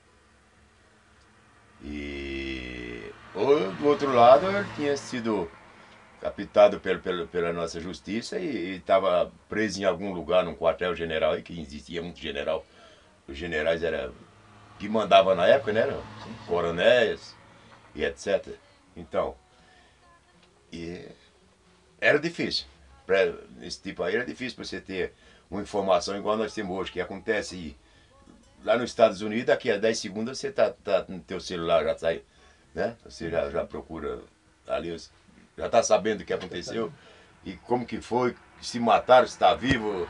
E. 1.83 3.13
Ou 3.35 3.73
do 3.73 3.87
outro 3.87 4.13
lado, 4.13 4.47
ele 4.47 4.67
tinha 4.77 4.97
sido 4.97 5.51
captado 6.21 6.79
pelo, 6.81 7.01
pelo, 7.01 7.27
pela 7.27 7.53
nossa 7.53 7.81
justiça 7.81 8.39
e 8.39 8.77
estava 8.77 9.33
preso 9.49 9.81
em 9.81 9.85
algum 9.85 10.13
lugar, 10.13 10.45
num 10.45 10.55
quartel-general, 10.55 11.41
que 11.43 11.59
existia 11.61 12.03
muito 12.03 12.21
general. 12.21 12.65
Os 13.27 13.37
generais 13.37 13.83
era 13.83 14.13
que 14.79 14.89
mandava 14.89 15.35
na 15.35 15.47
época, 15.47 15.73
né? 15.73 15.83
Coronéis 16.47 17.35
e 17.95 18.05
etc. 18.05 18.49
Então, 18.97 19.37
e 20.73 21.07
era 22.01 22.19
difícil. 22.19 22.67
Pra, 23.07 23.33
nesse 23.57 23.83
tipo 23.83 24.03
aí 24.03 24.15
era 24.15 24.25
difícil 24.25 24.57
para 24.57 24.65
você 24.65 24.81
ter 24.81 25.15
uma 25.51 25.63
informação 25.63 26.17
igual 26.17 26.37
nós 26.37 26.55
temos 26.55 26.77
hoje, 26.77 26.93
que 26.93 27.01
acontece 27.01 27.77
lá 28.65 28.77
nos 28.77 28.91
Estados 28.91 29.23
Unidos, 29.23 29.47
daqui 29.47 29.71
a 29.71 29.77
10 29.77 29.99
segundos 29.99 30.39
você 30.39 30.51
tá, 30.51 30.71
tá 30.71 31.05
no 31.09 31.21
teu 31.21 31.41
celular, 31.41 31.85
já 31.85 31.99
sai, 31.99 32.23
né? 32.75 32.97
Você 33.05 33.31
já, 33.31 33.51
já 33.51 33.65
procura 33.65 34.21
ali 34.67 34.97
já 35.57 35.67
está 35.67 35.83
sabendo 35.83 36.23
o 36.23 36.25
que 36.25 36.33
aconteceu 36.33 36.93
e 37.45 37.55
como 37.55 37.87
que 37.87 38.01
foi, 38.01 38.35
se 38.61 38.79
mataram, 38.79 39.27
se 39.27 39.35
está 39.35 39.55
vivo, 39.55 40.09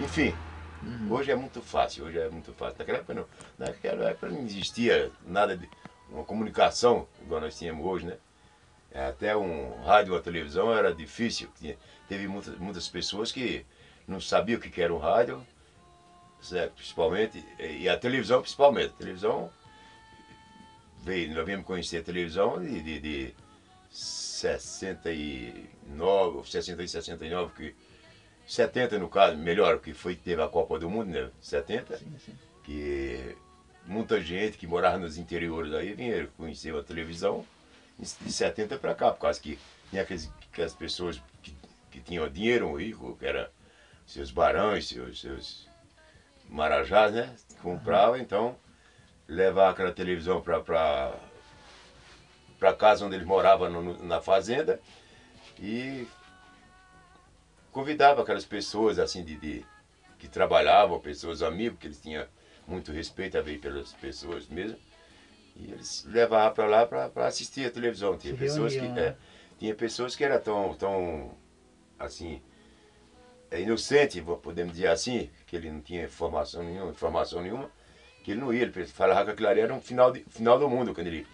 enfim. 0.00 0.34
Uhum. 0.82 1.12
Hoje 1.12 1.30
é 1.30 1.36
muito 1.36 1.62
fácil, 1.62 2.04
hoje 2.04 2.18
é 2.18 2.28
muito 2.28 2.52
fácil. 2.52 2.76
Naquela 2.78 2.98
época 2.98 3.14
não, 3.14 3.26
naquela 3.58 4.10
época 4.10 4.28
não 4.28 4.42
existia 4.42 5.10
nada 5.24 5.56
de 5.56 5.68
uma 6.10 6.24
comunicação 6.24 7.06
igual 7.22 7.40
nós 7.40 7.56
tínhamos 7.56 7.86
hoje, 7.86 8.06
né? 8.06 8.16
Até 8.94 9.34
um 9.34 9.82
rádio 9.82 10.12
ou 10.12 10.20
televisão 10.20 10.72
era 10.76 10.94
difícil. 10.94 11.48
Teve 12.08 12.28
muitas, 12.28 12.58
muitas 12.58 12.88
pessoas 12.88 13.32
que 13.32 13.64
não 14.06 14.20
sabiam 14.20 14.58
o 14.58 14.60
que 14.60 14.82
era 14.82 14.92
um 14.92 14.98
rádio, 14.98 15.46
certo? 16.42 16.74
principalmente, 16.74 17.42
e 17.58 17.88
a 17.88 17.96
televisão 17.96 18.42
principalmente. 18.42 18.90
A 18.90 18.98
televisão, 18.98 19.50
veio, 21.02 21.34
nós 21.34 21.46
viemos 21.46 21.64
conhecer 21.64 21.98
a 21.98 22.02
televisão 22.02 22.60
de, 22.60 22.82
de, 22.82 23.00
de 23.00 23.34
69, 23.90 26.50
60 26.50 26.82
e 26.82 26.88
69, 26.88 27.52
que 27.54 27.74
70 28.46 28.98
no 28.98 29.08
caso, 29.08 29.36
melhor, 29.36 29.78
que 29.78 29.94
foi 29.94 30.16
teve 30.16 30.42
a 30.42 30.48
Copa 30.48 30.78
do 30.78 30.90
Mundo, 30.90 31.10
né? 31.10 31.30
70, 31.40 31.98
sim, 31.98 32.18
sim. 32.24 32.34
que 32.64 33.36
muita 33.86 34.20
gente 34.20 34.58
que 34.58 34.66
morava 34.66 34.98
nos 34.98 35.16
interiores 35.16 35.72
aí 35.72 35.94
vinha 35.94 36.26
conhecer 36.36 36.74
a 36.74 36.82
televisão 36.82 37.46
de 37.98 38.32
70 38.32 38.78
para 38.78 38.94
cá, 38.94 39.12
por 39.12 39.20
causa 39.20 39.40
que 39.40 39.58
tinha 39.90 40.02
aquelas, 40.02 40.30
aquelas 40.50 40.74
pessoas 40.74 41.22
que, 41.42 41.54
que 41.90 42.00
tinham 42.00 42.28
dinheiro 42.28 42.74
rico, 42.74 43.16
que 43.16 43.26
era 43.26 43.50
seus 44.06 44.30
barões, 44.30 44.88
seus, 44.88 45.20
seus 45.20 45.71
marajás, 46.52 47.12
né? 47.12 47.34
Compravam, 47.62 48.14
uhum. 48.14 48.20
então 48.20 48.56
levar 49.26 49.70
aquela 49.70 49.92
televisão 49.92 50.40
para 50.40 50.60
para 52.58 52.72
casa 52.74 53.04
onde 53.04 53.16
ele 53.16 53.24
morava 53.24 53.68
no, 53.68 54.00
na 54.04 54.20
fazenda 54.20 54.80
e 55.58 56.06
convidava 57.72 58.22
aquelas 58.22 58.44
pessoas 58.44 59.00
assim 59.00 59.24
de, 59.24 59.36
de 59.36 59.66
que 60.16 60.28
trabalhavam, 60.28 61.00
pessoas 61.00 61.42
amigos, 61.42 61.80
que 61.80 61.88
eles 61.88 62.00
tinham 62.00 62.24
muito 62.64 62.92
respeito 62.92 63.36
a 63.36 63.42
ver 63.42 63.58
pelas 63.58 63.92
pessoas 63.94 64.46
mesmo. 64.46 64.78
E 65.56 65.72
eles 65.72 66.04
levavam 66.06 66.54
para 66.54 66.66
lá 66.66 66.86
para 66.86 67.26
assistir 67.26 67.66
a 67.66 67.70
televisão. 67.70 68.16
Tinha 68.16 68.36
pessoas 68.36 68.72
que 68.72 68.78
é, 68.78 68.88
né? 68.88 69.16
tinha 69.58 69.74
pessoas 69.74 70.14
que 70.14 70.22
eram 70.22 70.40
tão, 70.40 70.74
tão 70.74 71.36
assim, 71.98 72.40
é 73.52 73.60
inocente, 73.60 74.20
podemos 74.42 74.72
dizer 74.72 74.88
assim, 74.88 75.30
que 75.46 75.54
ele 75.54 75.70
não 75.70 75.80
tinha 75.80 76.04
informação 76.04 76.62
nenhuma, 76.62 76.90
informação 76.90 77.42
nenhuma 77.42 77.70
que 78.22 78.30
ele 78.30 78.40
não 78.40 78.52
ia, 78.52 78.62
ele 78.62 78.86
falava 78.86 79.24
que 79.24 79.30
aquilo 79.32 79.48
ali 79.48 79.60
era 79.60 79.74
um 79.74 79.80
final, 79.80 80.12
de, 80.12 80.20
final 80.30 80.58
do 80.58 80.68
mundo, 80.68 80.94
quando 80.94 81.08
ele, 81.08 81.26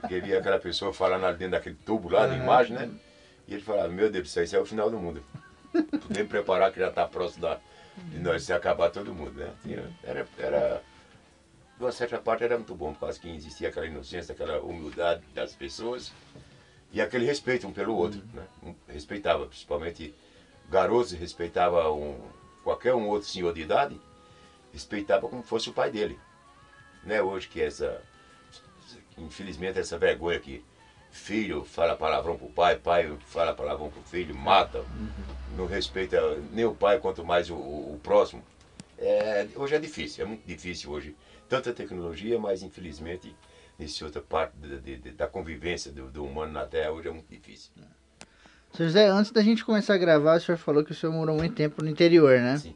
porque 0.00 0.20
via 0.20 0.38
aquela 0.38 0.58
pessoa 0.58 0.92
falando 0.92 1.24
ali 1.24 1.38
dentro 1.38 1.52
daquele 1.52 1.76
tubo 1.76 2.08
lá, 2.08 2.26
da 2.26 2.36
imagem, 2.36 2.76
né? 2.76 2.90
E 3.46 3.54
ele 3.54 3.62
falava, 3.62 3.88
meu 3.88 4.10
Deus 4.10 4.24
do 4.24 4.28
céu, 4.28 4.42
isso 4.42 4.56
é 4.56 4.58
o 4.58 4.66
final 4.66 4.90
do 4.90 4.98
mundo. 4.98 5.24
Podemos 5.72 6.28
preparar 6.28 6.72
que 6.72 6.80
já 6.80 6.88
está 6.88 7.06
próximo 7.06 7.42
da, 7.42 7.60
de 7.96 8.18
nós 8.18 8.42
se 8.42 8.52
acabar 8.52 8.90
todo 8.90 9.14
mundo, 9.14 9.32
né? 9.32 9.52
Tinha, 9.62 9.88
era, 10.02 10.26
era, 10.36 10.82
de 11.78 11.84
uma 11.84 11.92
certa 11.92 12.18
parte 12.18 12.42
era 12.42 12.56
muito 12.56 12.74
bom, 12.74 12.92
por 12.92 13.00
causa 13.00 13.20
que 13.20 13.28
existia 13.28 13.68
aquela 13.68 13.86
inocência, 13.86 14.32
aquela 14.32 14.60
humildade 14.60 15.22
das 15.32 15.54
pessoas 15.54 16.12
e 16.92 17.00
aquele 17.00 17.24
respeito 17.24 17.68
um 17.68 17.72
pelo 17.72 17.94
outro, 17.94 18.20
né? 18.34 18.42
Um, 18.64 18.74
respeitava, 18.88 19.46
principalmente 19.46 20.12
garotos, 20.68 21.12
respeitava 21.12 21.90
um, 21.92 22.18
qualquer 22.62 22.94
um 22.94 23.08
outro 23.08 23.28
senhor 23.28 23.52
de 23.52 23.62
idade, 23.62 24.00
respeitava 24.72 25.28
como 25.28 25.42
fosse 25.42 25.68
o 25.68 25.72
pai 25.72 25.90
dele 25.90 26.18
né, 27.04 27.20
hoje 27.20 27.48
que 27.48 27.60
essa, 27.60 28.00
infelizmente 29.18 29.78
essa 29.78 29.98
vergonha 29.98 30.38
que 30.38 30.64
filho 31.10 31.64
fala 31.64 31.96
palavrão 31.96 32.38
pro 32.38 32.48
pai, 32.48 32.76
pai 32.76 33.16
fala 33.26 33.54
palavrão 33.54 33.90
pro 33.90 34.02
filho, 34.02 34.34
mata, 34.34 34.84
não 35.56 35.66
respeita 35.66 36.36
nem 36.52 36.64
o 36.64 36.74
pai 36.74 36.98
quanto 36.98 37.24
mais 37.24 37.50
o, 37.50 37.54
o, 37.54 38.00
próximo. 38.02 38.42
É, 38.98 39.46
hoje 39.56 39.74
é 39.74 39.78
difícil, 39.78 40.24
é 40.24 40.26
muito 40.26 40.46
difícil 40.46 40.90
hoje. 40.90 41.14
Tanta 41.48 41.72
tecnologia, 41.72 42.38
mas 42.38 42.62
infelizmente 42.62 43.34
nessa 43.78 44.04
outra 44.06 44.22
parte 44.22 44.56
de, 44.56 44.96
de, 44.96 45.10
da 45.10 45.26
convivência 45.26 45.92
do, 45.92 46.08
do, 46.10 46.24
humano 46.24 46.52
na 46.52 46.64
Terra 46.64 46.92
hoje 46.92 47.08
é 47.08 47.10
muito 47.10 47.28
difícil. 47.28 47.72
Seu 48.72 48.86
José, 48.86 49.06
antes 49.06 49.30
da 49.30 49.42
gente 49.42 49.64
começar 49.64 49.94
a 49.94 49.98
gravar, 49.98 50.36
o 50.36 50.40
senhor 50.40 50.58
falou 50.58 50.84
que 50.84 50.92
o 50.92 50.94
senhor 50.94 51.12
morou 51.12 51.36
muito 51.36 51.54
tempo 51.54 51.82
no 51.82 51.90
interior, 51.90 52.38
né? 52.38 52.58
Sim. 52.58 52.74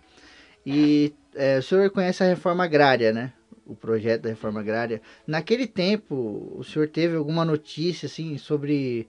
E 0.65 1.15
é, 1.35 1.59
o 1.59 1.63
senhor 1.63 1.89
conhece 1.91 2.23
a 2.23 2.27
reforma 2.27 2.65
agrária, 2.65 3.13
né? 3.13 3.33
o 3.67 3.75
projeto 3.75 4.23
da 4.23 4.29
reforma 4.29 4.61
agrária. 4.61 5.03
Naquele 5.27 5.67
tempo, 5.67 6.55
o 6.57 6.63
senhor 6.63 6.89
teve 6.89 7.17
alguma 7.17 7.45
notícia 7.45 8.07
assim 8.07 8.39
sobre 8.39 9.09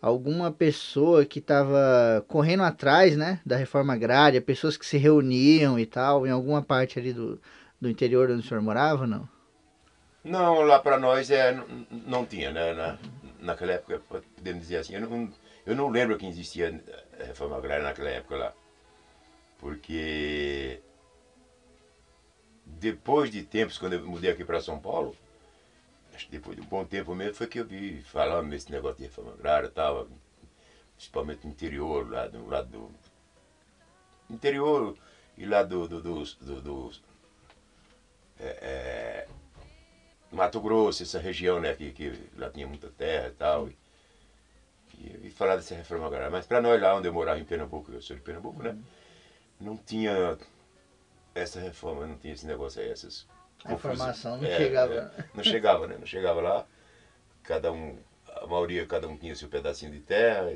alguma 0.00 0.50
pessoa 0.50 1.24
que 1.24 1.38
estava 1.38 2.24
correndo 2.26 2.64
atrás, 2.64 3.16
né, 3.16 3.38
da 3.46 3.56
reforma 3.56 3.92
agrária, 3.92 4.40
pessoas 4.40 4.76
que 4.76 4.86
se 4.86 4.96
reuniam 4.96 5.78
e 5.78 5.86
tal, 5.86 6.26
em 6.26 6.30
alguma 6.30 6.60
parte 6.60 6.98
ali 6.98 7.12
do, 7.12 7.40
do 7.80 7.88
interior 7.88 8.28
onde 8.30 8.40
o 8.40 8.48
senhor 8.48 8.62
morava, 8.62 9.06
não? 9.06 9.28
Não, 10.24 10.62
lá 10.62 10.78
para 10.80 10.98
nós 10.98 11.30
é, 11.30 11.52
não, 11.52 11.66
não 12.06 12.26
tinha, 12.26 12.50
né, 12.50 12.72
na, 12.72 12.98
naquela 13.40 13.72
época, 13.72 14.00
podemos 14.36 14.62
dizer 14.62 14.78
assim, 14.78 14.94
eu 14.94 15.02
não, 15.02 15.28
eu 15.64 15.76
não 15.76 15.88
lembro 15.88 16.18
que 16.18 16.26
existia 16.26 16.82
reforma 17.18 17.56
agrária 17.56 17.84
naquela 17.84 18.10
época 18.10 18.36
lá, 18.36 18.54
porque 19.58 20.80
depois 22.66 23.30
de 23.30 23.42
tempos, 23.44 23.78
quando 23.78 23.94
eu 23.94 24.06
mudei 24.06 24.30
aqui 24.30 24.44
para 24.44 24.60
São 24.60 24.80
Paulo, 24.80 25.16
acho 26.14 26.26
que 26.26 26.32
depois 26.32 26.56
de 26.56 26.62
um 26.62 26.66
bom 26.66 26.84
tempo 26.84 27.14
mesmo, 27.14 27.34
foi 27.34 27.46
que 27.46 27.60
eu 27.60 27.64
vi 27.64 28.02
falando 28.02 28.48
nesse 28.48 28.70
negócio 28.70 28.98
de 28.98 29.04
reforma 29.04 29.32
agrária 29.32 29.68
tal, 29.68 30.08
principalmente 30.96 31.44
no 31.44 31.52
interior, 31.52 32.10
lá 32.10 32.26
do 32.26 32.46
lado 32.48 32.68
do. 32.68 32.90
Interior 34.30 34.96
e 35.36 35.46
lá 35.46 35.62
do. 35.62 35.86
do, 35.88 36.00
do, 36.00 36.24
do, 36.24 36.60
do 36.60 36.92
é, 38.40 38.46
é, 38.60 39.28
Mato 40.32 40.60
Grosso, 40.60 41.02
essa 41.02 41.18
região, 41.18 41.60
né, 41.60 41.74
que, 41.74 41.92
que 41.92 42.12
lá 42.36 42.50
tinha 42.50 42.66
muita 42.66 42.88
terra 42.88 43.28
e 43.28 43.32
tal. 43.32 43.68
E, 43.68 43.76
e, 45.02 45.26
e 45.26 45.30
falar 45.30 45.56
dessa 45.56 45.74
reforma 45.74 46.06
agrária. 46.06 46.30
Mas 46.30 46.46
para 46.46 46.60
nós 46.60 46.80
lá 46.80 46.94
onde 46.94 47.08
eu 47.08 47.12
morava 47.12 47.38
em 47.40 47.44
Pernambuco, 47.44 47.92
eu 47.92 48.00
sou 48.00 48.16
de 48.16 48.22
Pernambuco, 48.22 48.62
né? 48.62 48.76
Não 49.60 49.76
tinha 49.76 50.38
essa 51.34 51.60
reforma 51.60 52.06
não 52.06 52.16
tinha 52.16 52.34
esse 52.34 52.46
negócio 52.46 52.80
aí, 52.80 52.90
essas. 52.90 53.26
A 53.64 53.74
informação 53.74 54.36
não 54.38 54.46
é, 54.46 54.56
chegava. 54.56 54.94
É, 54.94 55.24
não 55.34 55.44
chegava, 55.44 55.86
né? 55.86 55.96
Não 55.98 56.06
chegava 56.06 56.40
lá. 56.40 56.66
Cada 57.42 57.72
um, 57.72 57.96
a 58.28 58.46
maioria, 58.46 58.86
cada 58.86 59.08
um 59.08 59.16
tinha 59.16 59.34
seu 59.34 59.48
pedacinho 59.48 59.92
de 59.92 60.00
terra, 60.00 60.46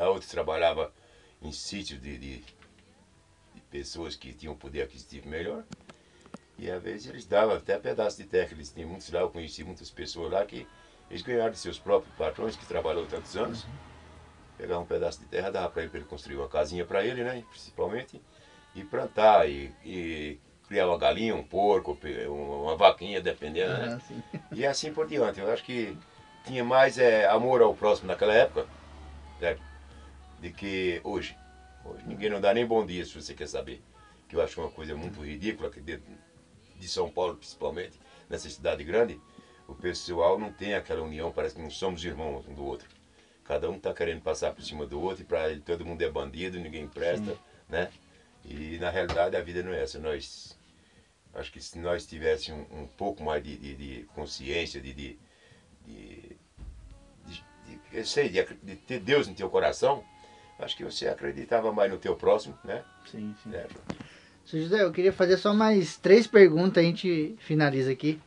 a 0.00 0.08
outra 0.08 0.28
trabalhava 0.28 0.92
em 1.40 1.52
sítios 1.52 2.00
de, 2.00 2.18
de, 2.18 2.38
de, 2.38 3.60
pessoas 3.70 4.16
que 4.16 4.32
tinham 4.32 4.54
poder 4.56 4.82
aquisitivo 4.82 5.28
melhor. 5.28 5.64
E 6.58 6.70
às 6.70 6.82
vezes 6.82 7.06
eles 7.08 7.26
davam 7.26 7.56
até 7.56 7.78
pedaço 7.78 8.16
de 8.16 8.24
terra 8.24 8.48
que 8.48 8.54
eles 8.54 8.72
tinham 8.72 8.88
muitos 8.88 9.10
lá, 9.10 9.20
eu 9.20 9.30
conheci 9.30 9.62
muitas 9.62 9.90
pessoas 9.90 10.32
lá 10.32 10.44
que 10.44 10.66
eles 11.10 11.22
ganharam 11.22 11.50
de 11.50 11.58
seus 11.58 11.78
próprios 11.78 12.14
patrões 12.16 12.56
que 12.56 12.66
trabalhou 12.66 13.06
tantos 13.06 13.36
anos. 13.36 13.64
Uhum. 13.64 13.70
Pegavam 14.56 14.82
um 14.82 14.86
pedaço 14.86 15.20
de 15.20 15.26
terra, 15.26 15.50
dava 15.50 15.70
para 15.70 15.82
ele, 15.82 15.90
para 15.90 16.00
ele 16.00 16.08
construir 16.08 16.36
uma 16.36 16.48
casinha 16.48 16.84
para 16.84 17.04
ele, 17.04 17.22
né? 17.22 17.44
Principalmente 17.50 18.20
e 18.74 18.84
plantar 18.84 19.48
e, 19.48 19.72
e 19.84 20.38
criar 20.66 20.86
uma 20.86 20.98
galinha, 20.98 21.34
um 21.34 21.42
porco, 21.42 21.98
uma 22.28 22.76
vaquinha, 22.76 23.20
dependendo, 23.20 23.72
né? 23.72 24.00
e 24.52 24.66
assim 24.66 24.92
por 24.92 25.06
diante. 25.06 25.40
Eu 25.40 25.50
acho 25.50 25.64
que 25.64 25.96
tinha 26.44 26.64
mais 26.64 26.98
é, 26.98 27.26
amor 27.26 27.60
ao 27.62 27.74
próximo 27.74 28.08
naquela 28.08 28.34
época, 28.34 28.66
certo? 29.38 29.62
De 30.40 30.50
que 30.52 31.00
hoje. 31.04 31.36
Hoje 31.84 32.04
ninguém 32.06 32.30
não 32.30 32.40
dá 32.40 32.52
nem 32.52 32.66
bom 32.66 32.84
dia 32.84 33.04
se 33.04 33.20
você 33.20 33.34
quer 33.34 33.48
saber. 33.48 33.82
Que 34.28 34.36
eu 34.36 34.42
acho 34.42 34.60
uma 34.60 34.70
coisa 34.70 34.94
muito 34.94 35.24
ridícula 35.24 35.70
que 35.70 35.80
dentro 35.80 36.06
de 36.76 36.86
São 36.88 37.10
Paulo 37.10 37.34
principalmente, 37.36 37.98
nessa 38.28 38.48
cidade 38.48 38.84
grande, 38.84 39.18
o 39.68 39.74
pessoal 39.74 40.38
não 40.38 40.50
tem 40.50 40.74
aquela 40.74 41.02
união, 41.02 41.30
parece 41.30 41.54
que 41.54 41.60
não 41.60 41.70
somos 41.70 42.02
irmãos 42.02 42.48
um 42.48 42.54
do 42.54 42.64
outro. 42.64 42.88
Cada 43.44 43.70
um 43.70 43.76
está 43.76 43.92
querendo 43.92 44.22
passar 44.22 44.52
por 44.52 44.62
cima 44.62 44.86
do 44.86 45.00
outro 45.00 45.22
e 45.22 45.26
para 45.26 45.50
ele 45.50 45.60
todo 45.60 45.84
mundo 45.84 46.00
é 46.02 46.10
bandido, 46.10 46.58
ninguém 46.58 46.88
presta, 46.88 47.32
Sim. 47.32 47.38
né? 47.68 47.90
E 48.44 48.78
na 48.78 48.88
realidade 48.88 49.36
a 49.36 49.42
vida 49.42 49.62
não 49.62 49.72
é 49.72 49.82
essa. 49.82 49.98
Nós 49.98 50.58
acho 51.34 51.52
que 51.52 51.60
se 51.60 51.78
nós 51.78 52.06
tivéssemos 52.06 52.66
um, 52.72 52.82
um 52.82 52.86
pouco 52.86 53.22
mais 53.22 53.44
de, 53.44 53.56
de, 53.56 53.74
de 53.74 54.02
consciência, 54.14 54.80
de, 54.80 54.94
de, 54.94 55.18
de, 55.86 56.36
eu 57.92 58.04
sei, 58.04 58.30
de, 58.30 58.42
de, 58.62 58.76
ter 58.76 59.00
Deus 59.00 59.28
no 59.28 59.34
teu 59.34 59.50
coração, 59.50 60.02
acho 60.58 60.76
que 60.76 60.84
você 60.84 61.08
acreditava 61.08 61.70
mais 61.72 61.90
no 61.90 61.98
teu 61.98 62.16
próximo, 62.16 62.58
né? 62.64 62.82
Sim, 63.10 63.34
sim. 63.42 63.54
É. 63.54 63.66
José, 64.46 64.82
eu 64.82 64.92
queria 64.92 65.12
fazer 65.12 65.36
só 65.36 65.52
mais 65.52 65.98
três 65.98 66.26
perguntas, 66.26 66.82
a 66.82 66.86
gente 66.86 67.36
finaliza 67.38 67.92
aqui. 67.92 68.18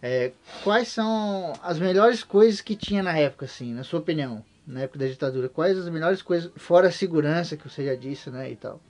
É, 0.00 0.32
quais 0.62 0.88
são 0.88 1.52
as 1.62 1.78
melhores 1.78 2.22
coisas 2.22 2.60
que 2.60 2.76
tinha 2.76 3.02
na 3.02 3.16
época, 3.18 3.46
assim, 3.46 3.74
na 3.74 3.82
sua 3.82 3.98
opinião, 3.98 4.44
na 4.66 4.82
época 4.82 5.00
da 5.00 5.06
ditadura? 5.06 5.48
Quais 5.48 5.76
as 5.76 5.88
melhores 5.88 6.22
coisas, 6.22 6.52
fora 6.56 6.88
a 6.88 6.92
segurança 6.92 7.56
que 7.56 7.68
você 7.68 7.84
já 7.84 7.94
disse, 7.94 8.30
né, 8.30 8.50
e 8.50 8.56
tal? 8.56 8.80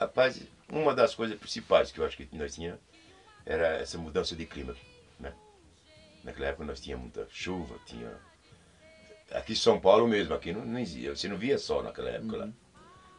Rapaz, 0.00 0.42
uma 0.70 0.94
das 0.94 1.14
coisas 1.14 1.38
principais 1.38 1.90
que 1.92 2.00
eu 2.00 2.04
acho 2.04 2.16
que 2.16 2.28
nós 2.32 2.54
tínhamos 2.54 2.80
era 3.46 3.76
essa 3.76 3.96
mudança 3.96 4.36
de 4.36 4.44
clima, 4.44 4.74
né? 5.18 5.32
Naquela 6.22 6.48
época 6.48 6.64
nós 6.64 6.80
tínhamos 6.80 7.04
muita 7.04 7.26
chuva, 7.30 7.76
tinha... 7.86 8.10
Aqui 9.32 9.52
em 9.52 9.56
São 9.56 9.78
Paulo 9.78 10.08
mesmo, 10.08 10.34
aqui 10.34 10.52
não, 10.52 10.64
não 10.64 10.78
existia, 10.78 11.14
você 11.14 11.28
não 11.28 11.36
via 11.36 11.58
sol 11.58 11.82
naquela 11.82 12.10
época 12.10 12.36
uhum. 12.36 12.42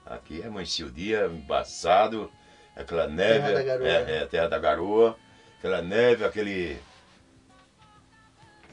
lá. 0.06 0.16
Aqui 0.16 0.44
amanhecia 0.44 0.86
o 0.86 0.92
dia 0.92 1.28
embaçado, 1.28 2.32
aquela 2.76 3.08
neve, 3.08 3.64
terra. 3.64 3.88
É, 3.88 4.18
é, 4.18 4.26
terra 4.26 4.48
da 4.48 4.58
garoa, 4.58 5.18
aquela 5.60 5.82
neve, 5.82 6.26
aquele. 6.26 6.80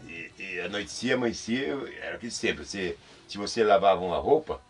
E, 0.05 0.31
e 0.39 0.61
anoitecia, 0.61 1.15
amanhecia, 1.17 1.75
era 2.01 2.17
que 2.17 2.31
sempre. 2.31 2.65
Você, 2.65 2.97
se 3.29 3.37
você 3.37 3.63
lavava 3.63 4.01
uma 4.01 4.19
roupa, 4.19 4.61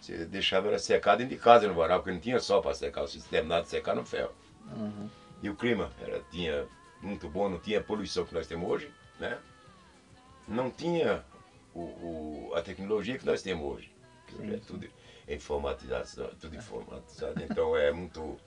você 0.00 0.24
deixava 0.24 0.68
ela 0.68 0.78
secar 0.78 1.16
dentro 1.16 1.36
de 1.36 1.42
casa 1.42 1.66
no 1.66 1.74
varal, 1.74 1.98
porque 1.98 2.12
não 2.12 2.20
tinha 2.20 2.40
sol 2.40 2.62
para 2.62 2.74
secar, 2.74 3.02
você 3.02 3.20
terminava 3.28 3.64
de 3.64 3.68
secar 3.68 3.94
no 3.94 4.06
ferro. 4.06 4.32
Uhum. 4.72 5.10
E 5.42 5.50
o 5.50 5.56
clima 5.56 5.92
era, 6.00 6.20
tinha 6.30 6.66
muito 7.02 7.28
bom, 7.28 7.48
não 7.48 7.58
tinha 7.58 7.80
a 7.80 7.82
poluição 7.82 8.24
que 8.24 8.32
nós 8.32 8.46
temos 8.46 8.68
hoje, 8.70 8.90
né? 9.18 9.38
Não 10.48 10.70
tinha 10.70 11.24
o, 11.74 11.80
o 11.80 12.52
a 12.54 12.62
tecnologia 12.62 13.18
que 13.18 13.26
nós 13.26 13.42
temos 13.42 13.66
hoje. 13.66 13.92
Sim, 14.30 14.54
é 14.54 14.58
tudo 14.58 14.88
informatizado, 15.28 16.36
tudo 16.40 16.56
informatizado, 16.56 17.42
então 17.42 17.76
é 17.76 17.90
muito 17.90 18.38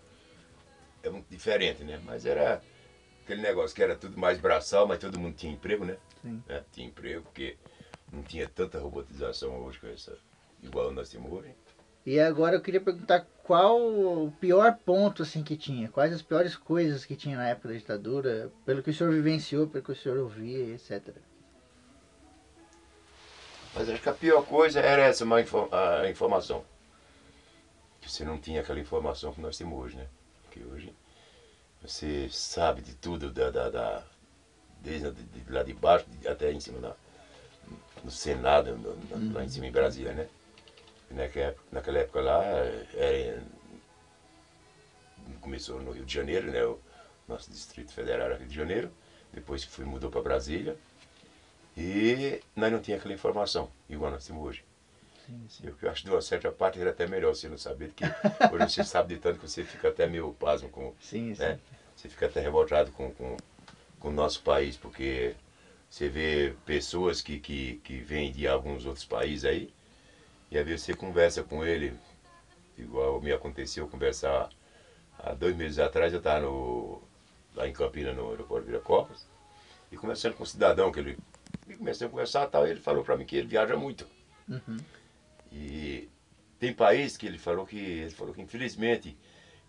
é 1.03 1.09
muito 1.09 1.27
diferente, 1.29 1.83
né? 1.83 2.01
Mas 2.05 2.25
era 2.25 2.61
aquele 3.29 3.41
negócio 3.43 3.75
que 3.75 3.83
era 3.83 3.95
tudo 3.95 4.17
mais 4.17 4.39
braçal, 4.39 4.87
mas 4.87 4.97
todo 4.97 5.19
mundo 5.19 5.35
tinha 5.35 5.53
emprego, 5.53 5.85
né? 5.85 5.97
Sim. 6.23 6.43
É, 6.49 6.63
tinha 6.71 6.87
emprego, 6.87 7.21
porque 7.21 7.55
não 8.11 8.23
tinha 8.23 8.49
tanta 8.49 8.79
robotização 8.79 9.63
hoje 9.63 9.79
com 9.79 9.87
essa, 9.87 10.17
igual 10.63 10.91
nós 10.91 11.09
temos 11.09 11.31
hoje. 11.31 11.53
E 12.05 12.19
agora 12.19 12.55
eu 12.55 12.61
queria 12.61 12.81
perguntar 12.81 13.27
qual 13.43 13.79
o 13.79 14.33
pior 14.39 14.75
ponto 14.83 15.21
assim 15.21 15.43
que 15.43 15.55
tinha, 15.55 15.89
quais 15.89 16.11
as 16.11 16.23
piores 16.23 16.55
coisas 16.55 17.05
que 17.05 17.15
tinha 17.15 17.37
na 17.37 17.49
época 17.49 17.67
da 17.67 17.75
ditadura, 17.75 18.51
pelo 18.65 18.81
que 18.81 18.89
o 18.89 18.93
senhor 18.93 19.13
vivenciou, 19.13 19.67
pelo 19.67 19.83
que 19.83 19.91
o 19.91 19.95
senhor 19.95 20.17
ouvia, 20.17 20.73
etc. 20.73 21.15
Mas 23.75 23.87
acho 23.87 24.01
que 24.01 24.09
a 24.09 24.13
pior 24.13 24.43
coisa 24.43 24.79
era 24.79 25.03
essa 25.03 25.23
má 25.23 25.35
a 25.37 26.09
informação. 26.09 26.63
Que 28.01 28.11
você 28.11 28.23
não 28.23 28.39
tinha 28.39 28.61
aquela 28.61 28.79
informação 28.79 29.31
que 29.31 29.41
nós 29.41 29.57
temos 29.57 29.77
hoje, 29.77 29.97
né? 29.97 30.07
Porque 30.43 30.63
hoje 30.63 30.95
você 31.81 32.29
sabe 32.29 32.81
de 32.81 32.93
tudo, 32.95 33.31
da, 33.31 33.49
da, 33.49 33.69
da 33.69 34.03
desde 34.81 35.11
de, 35.11 35.51
lá 35.51 35.63
de 35.63 35.73
baixo 35.73 36.05
até 36.27 36.51
em 36.51 36.59
cima, 36.59 36.79
na, 36.79 36.93
no 38.03 38.11
Senado, 38.11 38.75
no, 38.77 38.89
uhum. 38.89 39.33
lá 39.33 39.43
em 39.43 39.49
cima 39.49 39.67
em 39.67 39.71
Brasília, 39.71 40.13
né? 40.13 40.27
Naquela 41.11 41.47
época, 41.47 41.63
naquela 41.71 41.99
época 41.99 42.21
lá, 42.21 42.43
era, 42.93 43.43
começou 45.41 45.81
no 45.81 45.91
Rio 45.91 46.05
de 46.05 46.13
Janeiro, 46.13 46.51
né? 46.51 46.63
O 46.63 46.79
nosso 47.27 47.49
Distrito 47.51 47.91
Federal 47.91 48.27
era 48.27 48.37
Rio 48.37 48.47
de 48.47 48.55
Janeiro, 48.55 48.91
depois 49.33 49.63
fui, 49.63 49.85
mudou 49.85 50.09
para 50.09 50.21
Brasília, 50.21 50.77
e 51.77 52.41
nós 52.55 52.71
não 52.71 52.79
tínhamos 52.81 53.01
aquela 53.01 53.13
informação, 53.13 53.71
igual 53.89 54.11
nós 54.11 54.25
temos 54.25 54.43
hoje. 54.43 54.68
Sim, 55.29 55.45
sim. 55.47 55.67
Eu, 55.67 55.75
eu 55.79 55.91
acho 55.91 56.01
que 56.01 56.09
de 56.09 56.15
uma 56.15 56.21
certa 56.21 56.51
parte 56.51 56.79
era 56.81 56.89
até 56.89 57.05
melhor 57.05 57.35
você 57.35 57.47
não 57.47 57.57
saber, 57.57 57.89
porque 57.89 58.05
hoje 58.51 58.73
você 58.73 58.83
sabe 58.83 59.13
de 59.13 59.21
tanto 59.21 59.39
que 59.39 59.47
você 59.47 59.63
fica 59.63 59.89
até 59.89 60.07
meio 60.07 60.33
pasmo 60.33 60.69
com. 60.69 60.93
Sim, 60.99 61.35
né? 61.37 61.55
sim. 61.55 61.59
Você 61.95 62.09
fica 62.09 62.25
até 62.25 62.39
revoltado 62.39 62.91
com, 62.91 63.11
com, 63.13 63.37
com 63.99 64.09
o 64.09 64.11
nosso 64.11 64.41
país, 64.41 64.75
porque 64.75 65.35
você 65.89 66.09
vê 66.09 66.55
pessoas 66.65 67.21
que, 67.21 67.39
que, 67.39 67.75
que 67.83 67.99
vêm 67.99 68.31
de 68.31 68.47
alguns 68.47 68.85
outros 68.85 69.05
países 69.05 69.45
aí, 69.45 69.71
e 70.49 70.57
aí 70.57 70.77
você 70.77 70.95
conversa 70.95 71.43
com 71.43 71.63
ele, 71.63 71.93
igual 72.77 73.21
me 73.21 73.31
aconteceu 73.31 73.87
conversar 73.87 74.49
há 75.19 75.33
dois 75.33 75.55
meses 75.55 75.77
atrás, 75.77 76.13
eu 76.13 76.19
estava 76.19 76.47
lá 77.53 77.67
em 77.67 77.73
Campinas, 77.73 78.15
no 78.15 78.29
aeroporto 78.31 78.65
Viracopos, 78.65 79.25
e 79.91 79.97
conversando 79.97 80.35
com 80.35 80.43
um 80.43 80.45
cidadão 80.45 80.91
que 80.91 80.99
ele 80.99 81.17
e 81.67 81.75
comecei 81.75 82.07
a 82.07 82.09
conversar 82.09 82.47
tal, 82.47 82.65
e 82.65 82.71
ele 82.71 82.79
falou 82.79 83.03
para 83.03 83.15
mim 83.15 83.25
que 83.25 83.35
ele 83.35 83.47
viaja 83.47 83.75
muito. 83.75 84.07
Uhum. 84.47 84.77
E 85.51 86.09
tem 86.59 86.73
país 86.73 87.17
que 87.17 87.25
ele 87.25 87.37
falou 87.37 87.65
que 87.65 87.77
ele 87.77 88.11
falou 88.11 88.33
que 88.33 88.41
infelizmente 88.41 89.17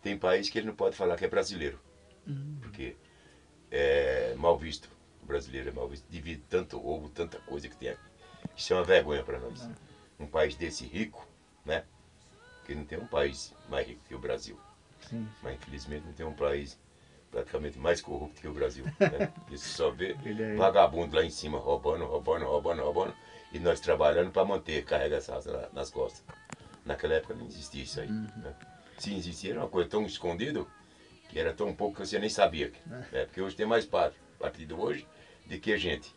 tem 0.03 0.19
país 0.19 0.49
que 0.49 0.59
ele 0.59 0.67
não 0.67 0.75
pode 0.75 0.97
falar 0.97 1.17
que 1.17 1.25
é 1.25 1.29
brasileiro. 1.29 1.79
Uhum. 2.27 2.59
Porque 2.61 2.97
é 3.71 4.35
mal 4.37 4.59
visto. 4.59 4.91
O 5.23 5.27
brasileiro 5.27 5.69
é 5.69 5.73
mal 5.73 5.89
visto. 5.89 6.07
Divide 6.09 6.43
tanto 6.49 6.85
ovo, 6.85 7.09
tanta 7.09 7.39
coisa 7.41 7.69
que 7.69 7.77
tem 7.77 7.91
aqui. 7.91 8.11
Isso 8.57 8.73
é 8.73 8.77
uma 8.77 8.85
vergonha 8.85 9.23
para 9.23 9.39
nós. 9.39 9.63
Uhum. 9.63 9.75
Um 10.21 10.27
país 10.27 10.55
desse 10.57 10.85
rico, 10.85 11.27
né? 11.65 11.85
Porque 12.59 12.75
não 12.75 12.85
tem 12.85 12.99
um 12.99 13.07
país 13.07 13.55
mais 13.69 13.87
rico 13.87 14.01
que 14.07 14.15
o 14.15 14.19
Brasil. 14.19 14.59
Sim. 15.09 15.27
Mas 15.43 15.55
infelizmente 15.55 16.05
não 16.07 16.13
tem 16.13 16.27
um 16.27 16.35
país 16.35 16.79
praticamente 17.31 17.79
mais 17.79 18.01
corrupto 18.01 18.41
que 18.41 18.49
o 18.49 18.53
Brasil. 18.53 18.85
Né? 18.85 19.33
Isso 19.51 19.69
só 19.69 19.91
vê 19.91 20.17
é... 20.25 20.55
vagabundo 20.57 21.17
lá 21.17 21.25
em 21.25 21.31
cima 21.31 21.59
roubando, 21.59 22.05
roubando, 22.05 22.45
roubando, 22.45 22.83
roubando, 22.83 23.15
e 23.53 23.59
nós 23.59 23.81
trabalhando 23.81 24.31
para 24.31 24.45
manter, 24.45 24.85
carrega 24.85 25.17
essa 25.17 25.69
nas 25.73 25.91
costas. 25.91 26.25
Naquela 26.85 27.15
época 27.15 27.35
não 27.35 27.47
existia 27.47 27.83
isso 27.83 28.01
aí. 28.01 28.09
Uhum. 28.09 28.27
Né? 28.37 28.55
Se 28.99 29.15
existia, 29.15 29.53
era 29.53 29.61
uma 29.61 29.69
coisa 29.69 29.89
tão 29.89 30.05
escondida 30.05 30.65
que 31.29 31.39
era 31.39 31.53
tão 31.53 31.75
pouco 31.75 32.01
que 32.01 32.07
você 32.07 32.19
nem 32.19 32.29
sabia. 32.29 32.73
É. 33.13 33.25
Porque 33.25 33.41
hoje 33.41 33.57
tem 33.57 33.67
mais 33.67 33.87
partido 33.87 34.81
hoje 34.81 35.07
do 35.47 35.59
que 35.59 35.77
gente. 35.79 36.15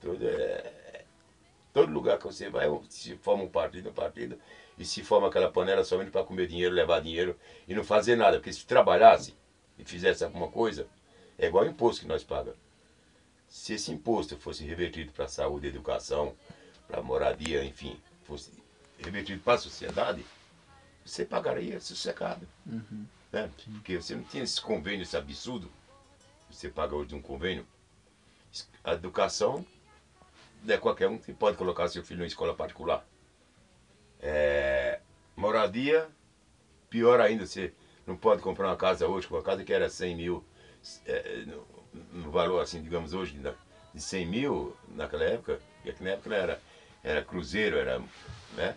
Todo, 0.00 0.26
é, 0.26 1.04
todo 1.72 1.92
lugar 1.92 2.18
que 2.18 2.24
você 2.24 2.48
vai, 2.48 2.66
se 2.88 3.16
forma 3.16 3.44
um 3.44 3.48
partido, 3.48 3.90
um 3.90 3.92
partido, 3.92 4.38
e 4.78 4.84
se 4.84 5.02
forma 5.02 5.28
aquela 5.28 5.50
panela 5.50 5.84
somente 5.84 6.10
para 6.10 6.24
comer 6.24 6.46
dinheiro, 6.46 6.74
levar 6.74 7.00
dinheiro 7.00 7.38
e 7.66 7.74
não 7.74 7.84
fazer 7.84 8.16
nada. 8.16 8.38
Porque 8.38 8.52
se 8.52 8.66
trabalhasse, 8.66 9.34
e 9.78 9.84
fizesse 9.84 10.24
alguma 10.24 10.48
coisa, 10.48 10.88
é 11.38 11.46
igual 11.46 11.64
o 11.64 11.68
imposto 11.68 12.02
que 12.02 12.08
nós 12.08 12.24
pagamos. 12.24 12.58
Se 13.56 13.72
esse 13.72 13.90
imposto 13.90 14.36
fosse 14.36 14.62
revertido 14.64 15.10
para 15.12 15.24
a 15.24 15.28
saúde, 15.28 15.66
educação, 15.66 16.36
para 16.86 17.02
moradia, 17.02 17.64
enfim, 17.64 17.98
fosse 18.24 18.52
revertido 18.98 19.42
para 19.42 19.54
a 19.54 19.58
sociedade, 19.58 20.24
você 21.02 21.24
pagaria 21.24 21.80
sossegado. 21.80 22.46
Uhum. 22.66 23.06
Né? 23.32 23.50
Porque 23.72 23.96
você 23.96 24.14
não 24.14 24.22
tinha 24.24 24.44
esse 24.44 24.60
convênio, 24.60 25.02
esse 25.02 25.16
absurdo. 25.16 25.72
Você 26.50 26.68
paga 26.68 26.94
hoje 26.94 27.14
um 27.14 27.22
convênio. 27.22 27.66
A 28.84 28.92
educação 28.92 29.64
é 30.68 30.76
qualquer 30.76 31.08
um 31.08 31.16
que 31.16 31.32
pode 31.32 31.56
colocar 31.56 31.88
seu 31.88 32.04
filho 32.04 32.24
em 32.24 32.26
escola 32.26 32.54
particular. 32.54 33.08
É, 34.20 35.00
moradia, 35.34 36.06
pior 36.90 37.20
ainda, 37.20 37.46
você 37.46 37.72
não 38.06 38.18
pode 38.18 38.42
comprar 38.42 38.68
uma 38.68 38.76
casa 38.76 39.08
hoje, 39.08 39.26
com 39.26 39.34
uma 39.34 39.42
casa 39.42 39.64
que 39.64 39.72
era 39.72 39.88
100 39.88 40.14
mil, 40.14 40.44
é, 41.06 41.44
no, 41.46 41.75
no, 42.12 42.30
valor 42.30 42.60
assim, 42.60 42.82
digamos 42.82 43.12
hoje, 43.12 43.38
de 43.94 44.00
100 44.00 44.26
mil 44.26 44.76
naquela 44.94 45.24
época, 45.24 45.60
e 45.84 46.02
na 46.02 46.10
época 46.10 46.34
era, 46.34 46.60
era 47.02 47.22
cruzeiro, 47.22 47.78
era, 47.78 48.00
né? 48.56 48.74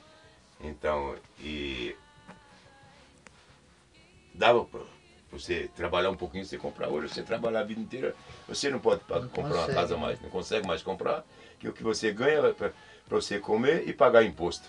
Então, 0.62 1.16
e 1.40 1.96
dava 4.34 4.66
para 4.66 4.82
você 5.32 5.70
trabalhar 5.76 6.10
um 6.10 6.16
pouquinho, 6.16 6.46
você 6.46 6.58
comprar 6.58 6.90
hoje, 6.90 7.14
você 7.14 7.24
trabalhar 7.24 7.62
a 7.62 7.64
vida 7.64 7.80
inteira, 7.80 8.16
você 8.48 8.70
não 8.70 8.80
pode 8.80 9.02
não 9.10 9.28
comprar 9.30 9.50
consegue. 9.50 9.72
uma 9.72 9.74
casa 9.74 9.98
mais, 9.98 10.22
não 10.22 10.30
consegue 10.30 10.68
mais 10.68 10.82
comprar, 10.82 11.26
que 11.60 11.68
o 11.68 11.74
que 11.74 11.84
você 11.84 12.12
ganha 12.12 12.40
é 12.40 12.54
para 12.54 12.72
você 13.10 13.40
comer 13.40 13.88
e 13.88 13.94
pagar 13.94 14.24
imposto. 14.24 14.68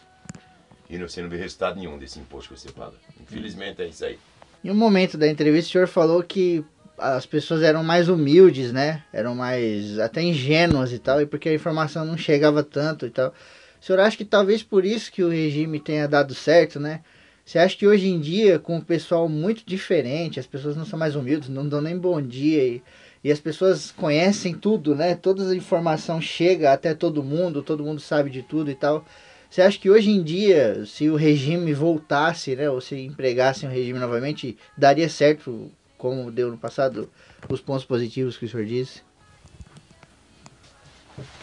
E 0.88 0.98
você 0.98 1.22
não 1.22 1.28
vê 1.28 1.36
resultado 1.36 1.78
nenhum 1.78 1.96
desse 1.96 2.18
imposto 2.18 2.52
que 2.52 2.60
você 2.60 2.72
paga. 2.72 2.96
Infelizmente 3.20 3.80
é 3.80 3.86
isso 3.86 4.04
aí. 4.04 4.18
Em 4.62 4.70
um 4.70 4.74
momento 4.74 5.16
da 5.16 5.28
entrevista, 5.28 5.68
o 5.68 5.72
senhor 5.72 5.86
falou 5.86 6.22
que 6.22 6.64
as 7.00 7.26
pessoas 7.26 7.62
eram 7.62 7.82
mais 7.82 8.08
humildes, 8.08 8.72
né? 8.72 9.02
Eram 9.12 9.34
mais 9.34 9.98
até 9.98 10.22
ingênuas 10.22 10.92
e 10.92 10.98
tal, 10.98 11.20
e 11.20 11.26
porque 11.26 11.48
a 11.48 11.54
informação 11.54 12.04
não 12.04 12.16
chegava 12.16 12.62
tanto 12.62 13.06
e 13.06 13.10
tal. 13.10 13.34
O 13.80 13.84
senhor 13.84 14.00
acha 14.00 14.16
que 14.16 14.24
talvez 14.24 14.62
por 14.62 14.84
isso 14.84 15.10
que 15.10 15.22
o 15.22 15.30
regime 15.30 15.80
tenha 15.80 16.06
dado 16.06 16.34
certo, 16.34 16.78
né? 16.78 17.00
Você 17.44 17.58
acha 17.58 17.76
que 17.76 17.86
hoje 17.86 18.08
em 18.08 18.20
dia, 18.20 18.58
com 18.58 18.76
o 18.76 18.84
pessoal 18.84 19.28
muito 19.28 19.64
diferente, 19.66 20.38
as 20.38 20.46
pessoas 20.46 20.76
não 20.76 20.84
são 20.84 20.98
mais 20.98 21.16
humildes, 21.16 21.48
não 21.48 21.66
dão 21.68 21.80
nem 21.80 21.98
bom 21.98 22.20
dia 22.20 22.62
e, 22.62 22.82
e 23.24 23.32
as 23.32 23.40
pessoas 23.40 23.90
conhecem 23.90 24.54
tudo, 24.54 24.94
né? 24.94 25.14
Toda 25.14 25.50
a 25.50 25.56
informação 25.56 26.20
chega 26.20 26.72
até 26.72 26.94
todo 26.94 27.24
mundo, 27.24 27.62
todo 27.62 27.84
mundo 27.84 28.00
sabe 28.00 28.30
de 28.30 28.42
tudo 28.42 28.70
e 28.70 28.74
tal. 28.74 29.04
Você 29.50 29.62
acha 29.62 29.78
que 29.78 29.90
hoje 29.90 30.10
em 30.10 30.22
dia, 30.22 30.84
se 30.86 31.08
o 31.08 31.16
regime 31.16 31.74
voltasse, 31.74 32.54
né, 32.54 32.70
ou 32.70 32.80
se 32.80 32.94
empregassem 32.96 33.68
o 33.68 33.72
regime 33.72 33.98
novamente, 33.98 34.56
daria 34.78 35.08
certo, 35.08 35.72
como 36.00 36.30
deu 36.30 36.50
no 36.50 36.56
passado, 36.56 37.12
os 37.46 37.60
pontos 37.60 37.84
positivos 37.84 38.38
que 38.38 38.46
o 38.46 38.48
senhor 38.48 38.64
disse? 38.64 39.02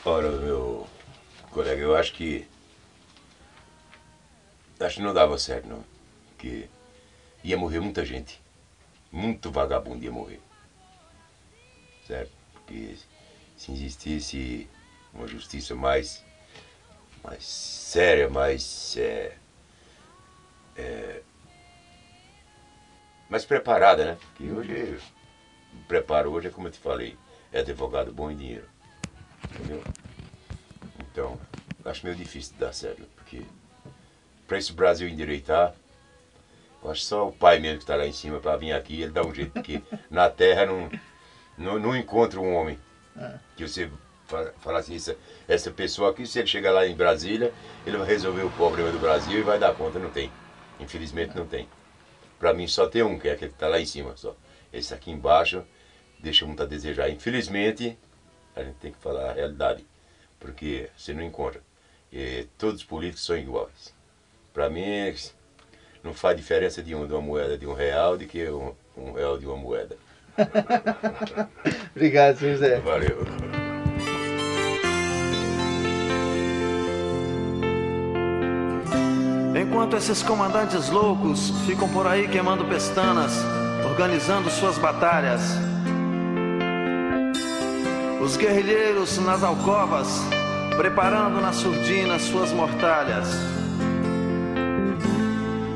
Ora, 0.04 0.32
meu 0.32 0.88
colega, 1.52 1.80
eu 1.80 1.96
acho 1.96 2.12
que. 2.14 2.48
Acho 4.80 4.96
que 4.96 5.04
não 5.04 5.14
dava 5.14 5.38
certo, 5.38 5.68
não. 5.68 5.86
Porque 6.30 6.68
ia 7.44 7.56
morrer 7.56 7.80
muita 7.80 8.04
gente. 8.04 8.42
Muito 9.12 9.52
vagabundo 9.52 10.04
ia 10.04 10.12
morrer. 10.12 10.42
Certo? 12.08 12.32
Porque 12.54 12.96
se 13.56 13.72
existisse 13.72 14.68
uma 15.14 15.28
justiça 15.28 15.76
mais. 15.76 16.26
mais 17.24 17.46
séria, 17.46 18.28
mais. 18.28 18.98
É, 18.98 19.38
é, 20.76 21.22
mais 23.30 23.46
preparada, 23.46 24.06
né? 24.06 24.18
Porque 24.20 24.52
hoje. 24.52 25.00
O 25.74 25.88
preparo 25.88 26.32
hoje 26.32 26.48
é 26.48 26.50
como 26.50 26.68
eu 26.68 26.72
te 26.72 26.80
falei, 26.80 27.16
é 27.52 27.60
advogado 27.60 28.12
bom 28.12 28.32
e 28.32 28.36
dinheiro. 28.36 28.66
Entendeu? 29.54 29.84
Então, 31.00 31.40
acho 31.86 32.06
meio 32.06 32.16
difícil 32.16 32.54
de 32.54 32.60
dar 32.60 32.74
certo, 32.74 33.04
porque 33.16 33.44
para 34.48 34.58
esse 34.58 34.74
Brasil 34.74 35.08
endireitar, 35.08 35.74
eu 36.84 36.92
acho 36.92 37.02
só 37.02 37.28
o 37.28 37.32
pai 37.32 37.60
mesmo 37.60 37.78
que 37.78 37.84
está 37.84 37.96
lá 37.96 38.08
em 38.08 38.12
cima 38.12 38.40
para 38.40 38.58
vir 38.58 38.72
aqui, 38.72 39.02
ele 39.02 39.12
dá 39.12 39.24
um 39.24 39.34
jeito, 39.34 39.52
porque 39.52 39.82
na 40.10 40.30
terra 40.30 40.66
não, 40.66 40.90
não, 41.58 41.80
não 41.80 41.96
encontra 41.96 42.40
um 42.40 42.56
homem 42.56 42.80
que 43.56 43.68
você 43.68 43.90
fala 44.60 44.80
assim, 44.80 44.96
essa, 44.96 45.16
essa 45.48 45.72
pessoa 45.72 46.12
aqui, 46.12 46.26
se 46.26 46.40
ele 46.40 46.48
chegar 46.48 46.72
lá 46.72 46.86
em 46.86 46.96
Brasília, 46.96 47.54
ele 47.86 47.98
vai 47.98 48.08
resolver 48.08 48.44
o 48.44 48.52
problema 48.52 48.92
do 48.92 49.00
Brasil 49.00 49.40
e 49.40 49.44
vai 49.44 49.58
dar 49.58 49.74
conta, 49.74 49.98
não 50.00 50.10
tem. 50.10 50.32
Infelizmente 50.80 51.36
não 51.36 51.48
tem. 51.48 51.68
Para 52.40 52.54
mim 52.54 52.68
só 52.68 52.88
tem 52.88 53.04
um, 53.04 53.18
que 53.18 53.28
é 53.28 53.34
aquele 53.34 53.52
que 53.52 53.56
está 53.56 53.68
lá 53.68 53.80
em 53.80 53.86
cima 53.86 54.16
só. 54.16 54.36
Esse 54.72 54.94
aqui 54.94 55.12
embaixo 55.12 55.64
deixa 56.20 56.46
muito 56.46 56.62
a 56.62 56.66
desejar. 56.66 57.10
Infelizmente, 57.10 57.98
a 58.56 58.64
gente 58.64 58.76
tem 58.76 58.92
que 58.92 59.00
falar 59.00 59.32
a 59.32 59.34
realidade, 59.34 59.86
porque 60.40 60.90
você 60.96 61.14
não 61.14 61.24
encontra. 61.24 61.62
E 62.12 62.48
todos 62.58 62.82
os 62.82 62.88
políticos 62.88 63.26
são 63.26 63.38
iguais. 63.38 63.94
Para 64.54 64.70
mim, 64.70 65.14
não 66.04 66.14
faz 66.14 66.38
diferença 66.38 66.82
de, 66.82 66.96
um, 66.96 67.06
de 67.06 67.14
uma 67.14 67.22
moeda 67.22 67.58
de 67.58 67.68
um 67.68 67.74
real 67.74 68.18
de 68.18 68.26
que 68.26 68.50
um, 68.50 68.74
um 68.96 69.12
real 69.14 69.38
de 69.38 69.46
uma 69.46 69.58
moeda. 69.58 69.98
Obrigado, 71.96 72.40
José. 72.40 72.80
Valeu. 72.80 73.57
Enquanto 79.78 79.96
esses 79.96 80.24
comandantes 80.24 80.90
loucos 80.90 81.52
ficam 81.68 81.88
por 81.90 82.08
aí 82.08 82.28
queimando 82.28 82.66
pestanas, 82.66 83.32
organizando 83.88 84.50
suas 84.50 84.76
batalhas, 84.80 85.40
os 88.20 88.36
guerrilheiros 88.36 89.20
nas 89.20 89.44
alcovas, 89.44 90.08
preparando 90.76 91.40
na 91.40 91.54
surdina 91.54 92.18
suas 92.18 92.52
mortalhas. 92.52 93.28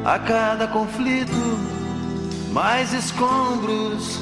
A 0.03 0.17
cada 0.17 0.67
conflito, 0.67 1.59
mais 2.51 2.93
escombros. 2.93 4.19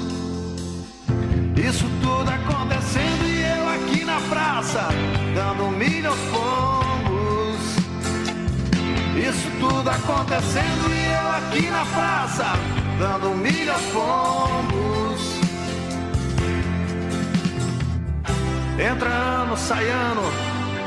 Isso 1.56 1.86
tudo 2.02 2.30
acontecendo 2.30 3.26
e 3.26 3.44
eu 3.44 3.70
aqui 3.70 4.04
na 4.04 4.20
praça, 4.30 4.90
dando 5.34 5.72
milho 5.72 6.10
aos. 6.10 6.49
Isso 9.30 9.48
tudo 9.60 9.88
acontecendo 9.88 10.92
e 10.92 11.14
eu 11.14 11.32
aqui 11.32 11.70
na 11.70 11.86
praça, 11.86 12.46
dando 12.98 13.36
milho 13.36 13.72
aos 13.72 13.82
pombos. 13.84 15.40
Entra 18.80 19.10
ano, 19.10 19.56
sai 19.56 19.88
ano, 19.88 20.24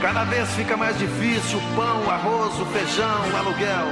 cada 0.00 0.24
vez 0.24 0.48
fica 0.54 0.76
mais 0.76 0.98
difícil 0.98 1.58
o 1.58 1.76
pão, 1.76 2.04
o 2.04 2.10
arroz, 2.10 2.58
o 2.58 2.66
feijão, 2.66 3.30
o 3.32 3.36
aluguel. 3.36 3.86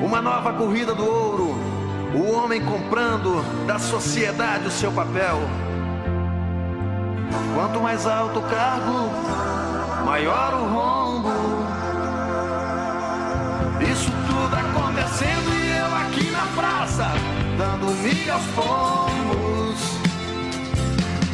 Uma 0.00 0.22
nova 0.22 0.52
corrida 0.52 0.94
do 0.94 1.04
ouro, 1.04 1.56
o 2.14 2.30
homem 2.30 2.64
comprando 2.64 3.42
da 3.66 3.80
sociedade 3.80 4.68
o 4.68 4.70
seu 4.70 4.92
papel. 4.92 5.40
Quanto 7.56 7.80
mais 7.80 8.06
alto 8.06 8.38
o 8.38 8.42
cargo, 8.42 9.10
maior 10.06 10.54
o 10.54 10.72
rombo. 10.72 11.01
Praça, 16.62 17.08
dando 17.58 17.86
milho 18.02 18.32
aos 18.32 18.46
pombos. 18.54 19.80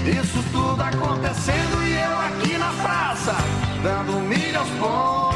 Isso 0.07 0.43
tudo 0.51 0.83
acontecendo 0.83 1.87
e 1.87 1.93
eu 1.93 2.19
aqui 2.19 2.57
na 2.57 2.73
praça, 2.83 3.35
dando 3.83 4.21
milho 4.21 4.59
aos 4.59 4.71
pombos. 4.81 5.28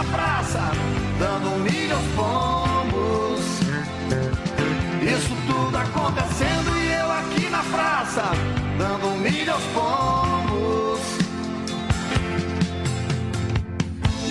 Na 0.00 0.04
praça, 0.04 0.60
dando 1.18 1.58
milho 1.62 1.94
aos 1.94 2.06
pombos. 2.16 3.40
Isso 5.02 5.36
tudo 5.46 5.76
acontecendo 5.76 6.76
e 6.78 6.92
eu 6.92 7.12
aqui 7.12 7.50
na 7.50 7.62
praça, 7.64 8.22
dando 8.78 9.18
milho 9.18 9.52
aos 9.52 9.62
pombos. 9.74 11.00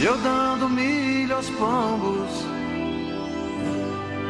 Eu 0.01 0.17
dando 0.17 0.69
milho 0.69 1.36
aos 1.36 1.49
pombos, 1.51 2.29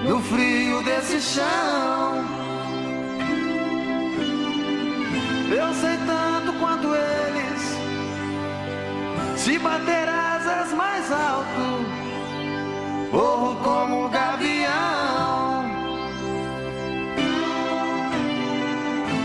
no 0.06 0.22
frio 0.24 0.84
desse 0.84 1.22
chão. 1.22 2.26
Eu 5.52 5.74
sei 5.74 5.98
tanto 6.06 6.54
quanto 6.60 6.88
eles. 6.94 7.80
Se 9.38 9.58
bater 9.58 10.19
mais 10.74 11.12
alto, 11.12 11.86
corro 13.12 13.56
como 13.64 14.06
um 14.06 14.10
gavião. 14.10 15.70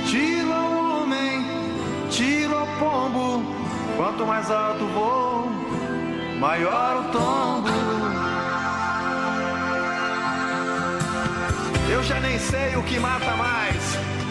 Tiro 0.07 0.53
ao 0.53 1.03
homem, 1.03 1.45
tiro 2.11 2.57
ao 2.57 2.67
pombo. 2.79 3.43
Quanto 3.97 4.27
mais 4.27 4.51
alto 4.51 4.85
vou, 4.87 5.49
maior 6.41 7.01
o 7.01 7.05
tombo. 7.13 7.69
Eu 11.91 12.03
já 12.03 12.19
nem 12.21 12.39
sei 12.39 12.77
o 12.77 12.83
que 12.83 12.99
mata 12.99 13.37
mais: 13.37 13.83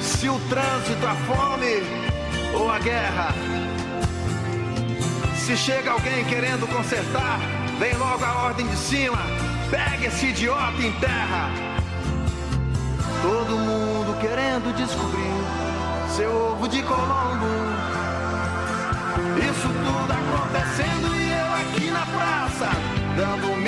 se 0.02 0.28
o 0.28 0.40
trânsito, 0.50 1.06
a 1.06 1.16
fome 1.28 1.82
ou 2.54 2.70
a 2.70 2.80
guerra. 2.80 3.53
Se 5.46 5.58
chega 5.58 5.92
alguém 5.92 6.24
querendo 6.24 6.66
consertar, 6.66 7.38
vem 7.78 7.94
logo 7.98 8.24
a 8.24 8.46
ordem 8.46 8.66
de 8.66 8.78
cima. 8.78 9.18
Pega 9.70 10.08
esse 10.08 10.28
idiota 10.28 10.82
em 10.82 10.94
terra. 10.94 11.52
Todo 13.22 13.58
mundo 13.58 14.18
querendo 14.22 14.74
descobrir 14.74 15.34
seu 16.16 16.34
ovo 16.34 16.66
de 16.70 16.82
Colombo. 16.84 17.46
Isso 19.38 19.68
tudo 19.68 20.14
acontecendo 20.14 21.14
e 21.14 21.32
eu 21.34 21.54
aqui 21.56 21.92
na 21.92 22.06
praça, 22.06 22.70
dando 23.18 23.58
milho 23.58 23.63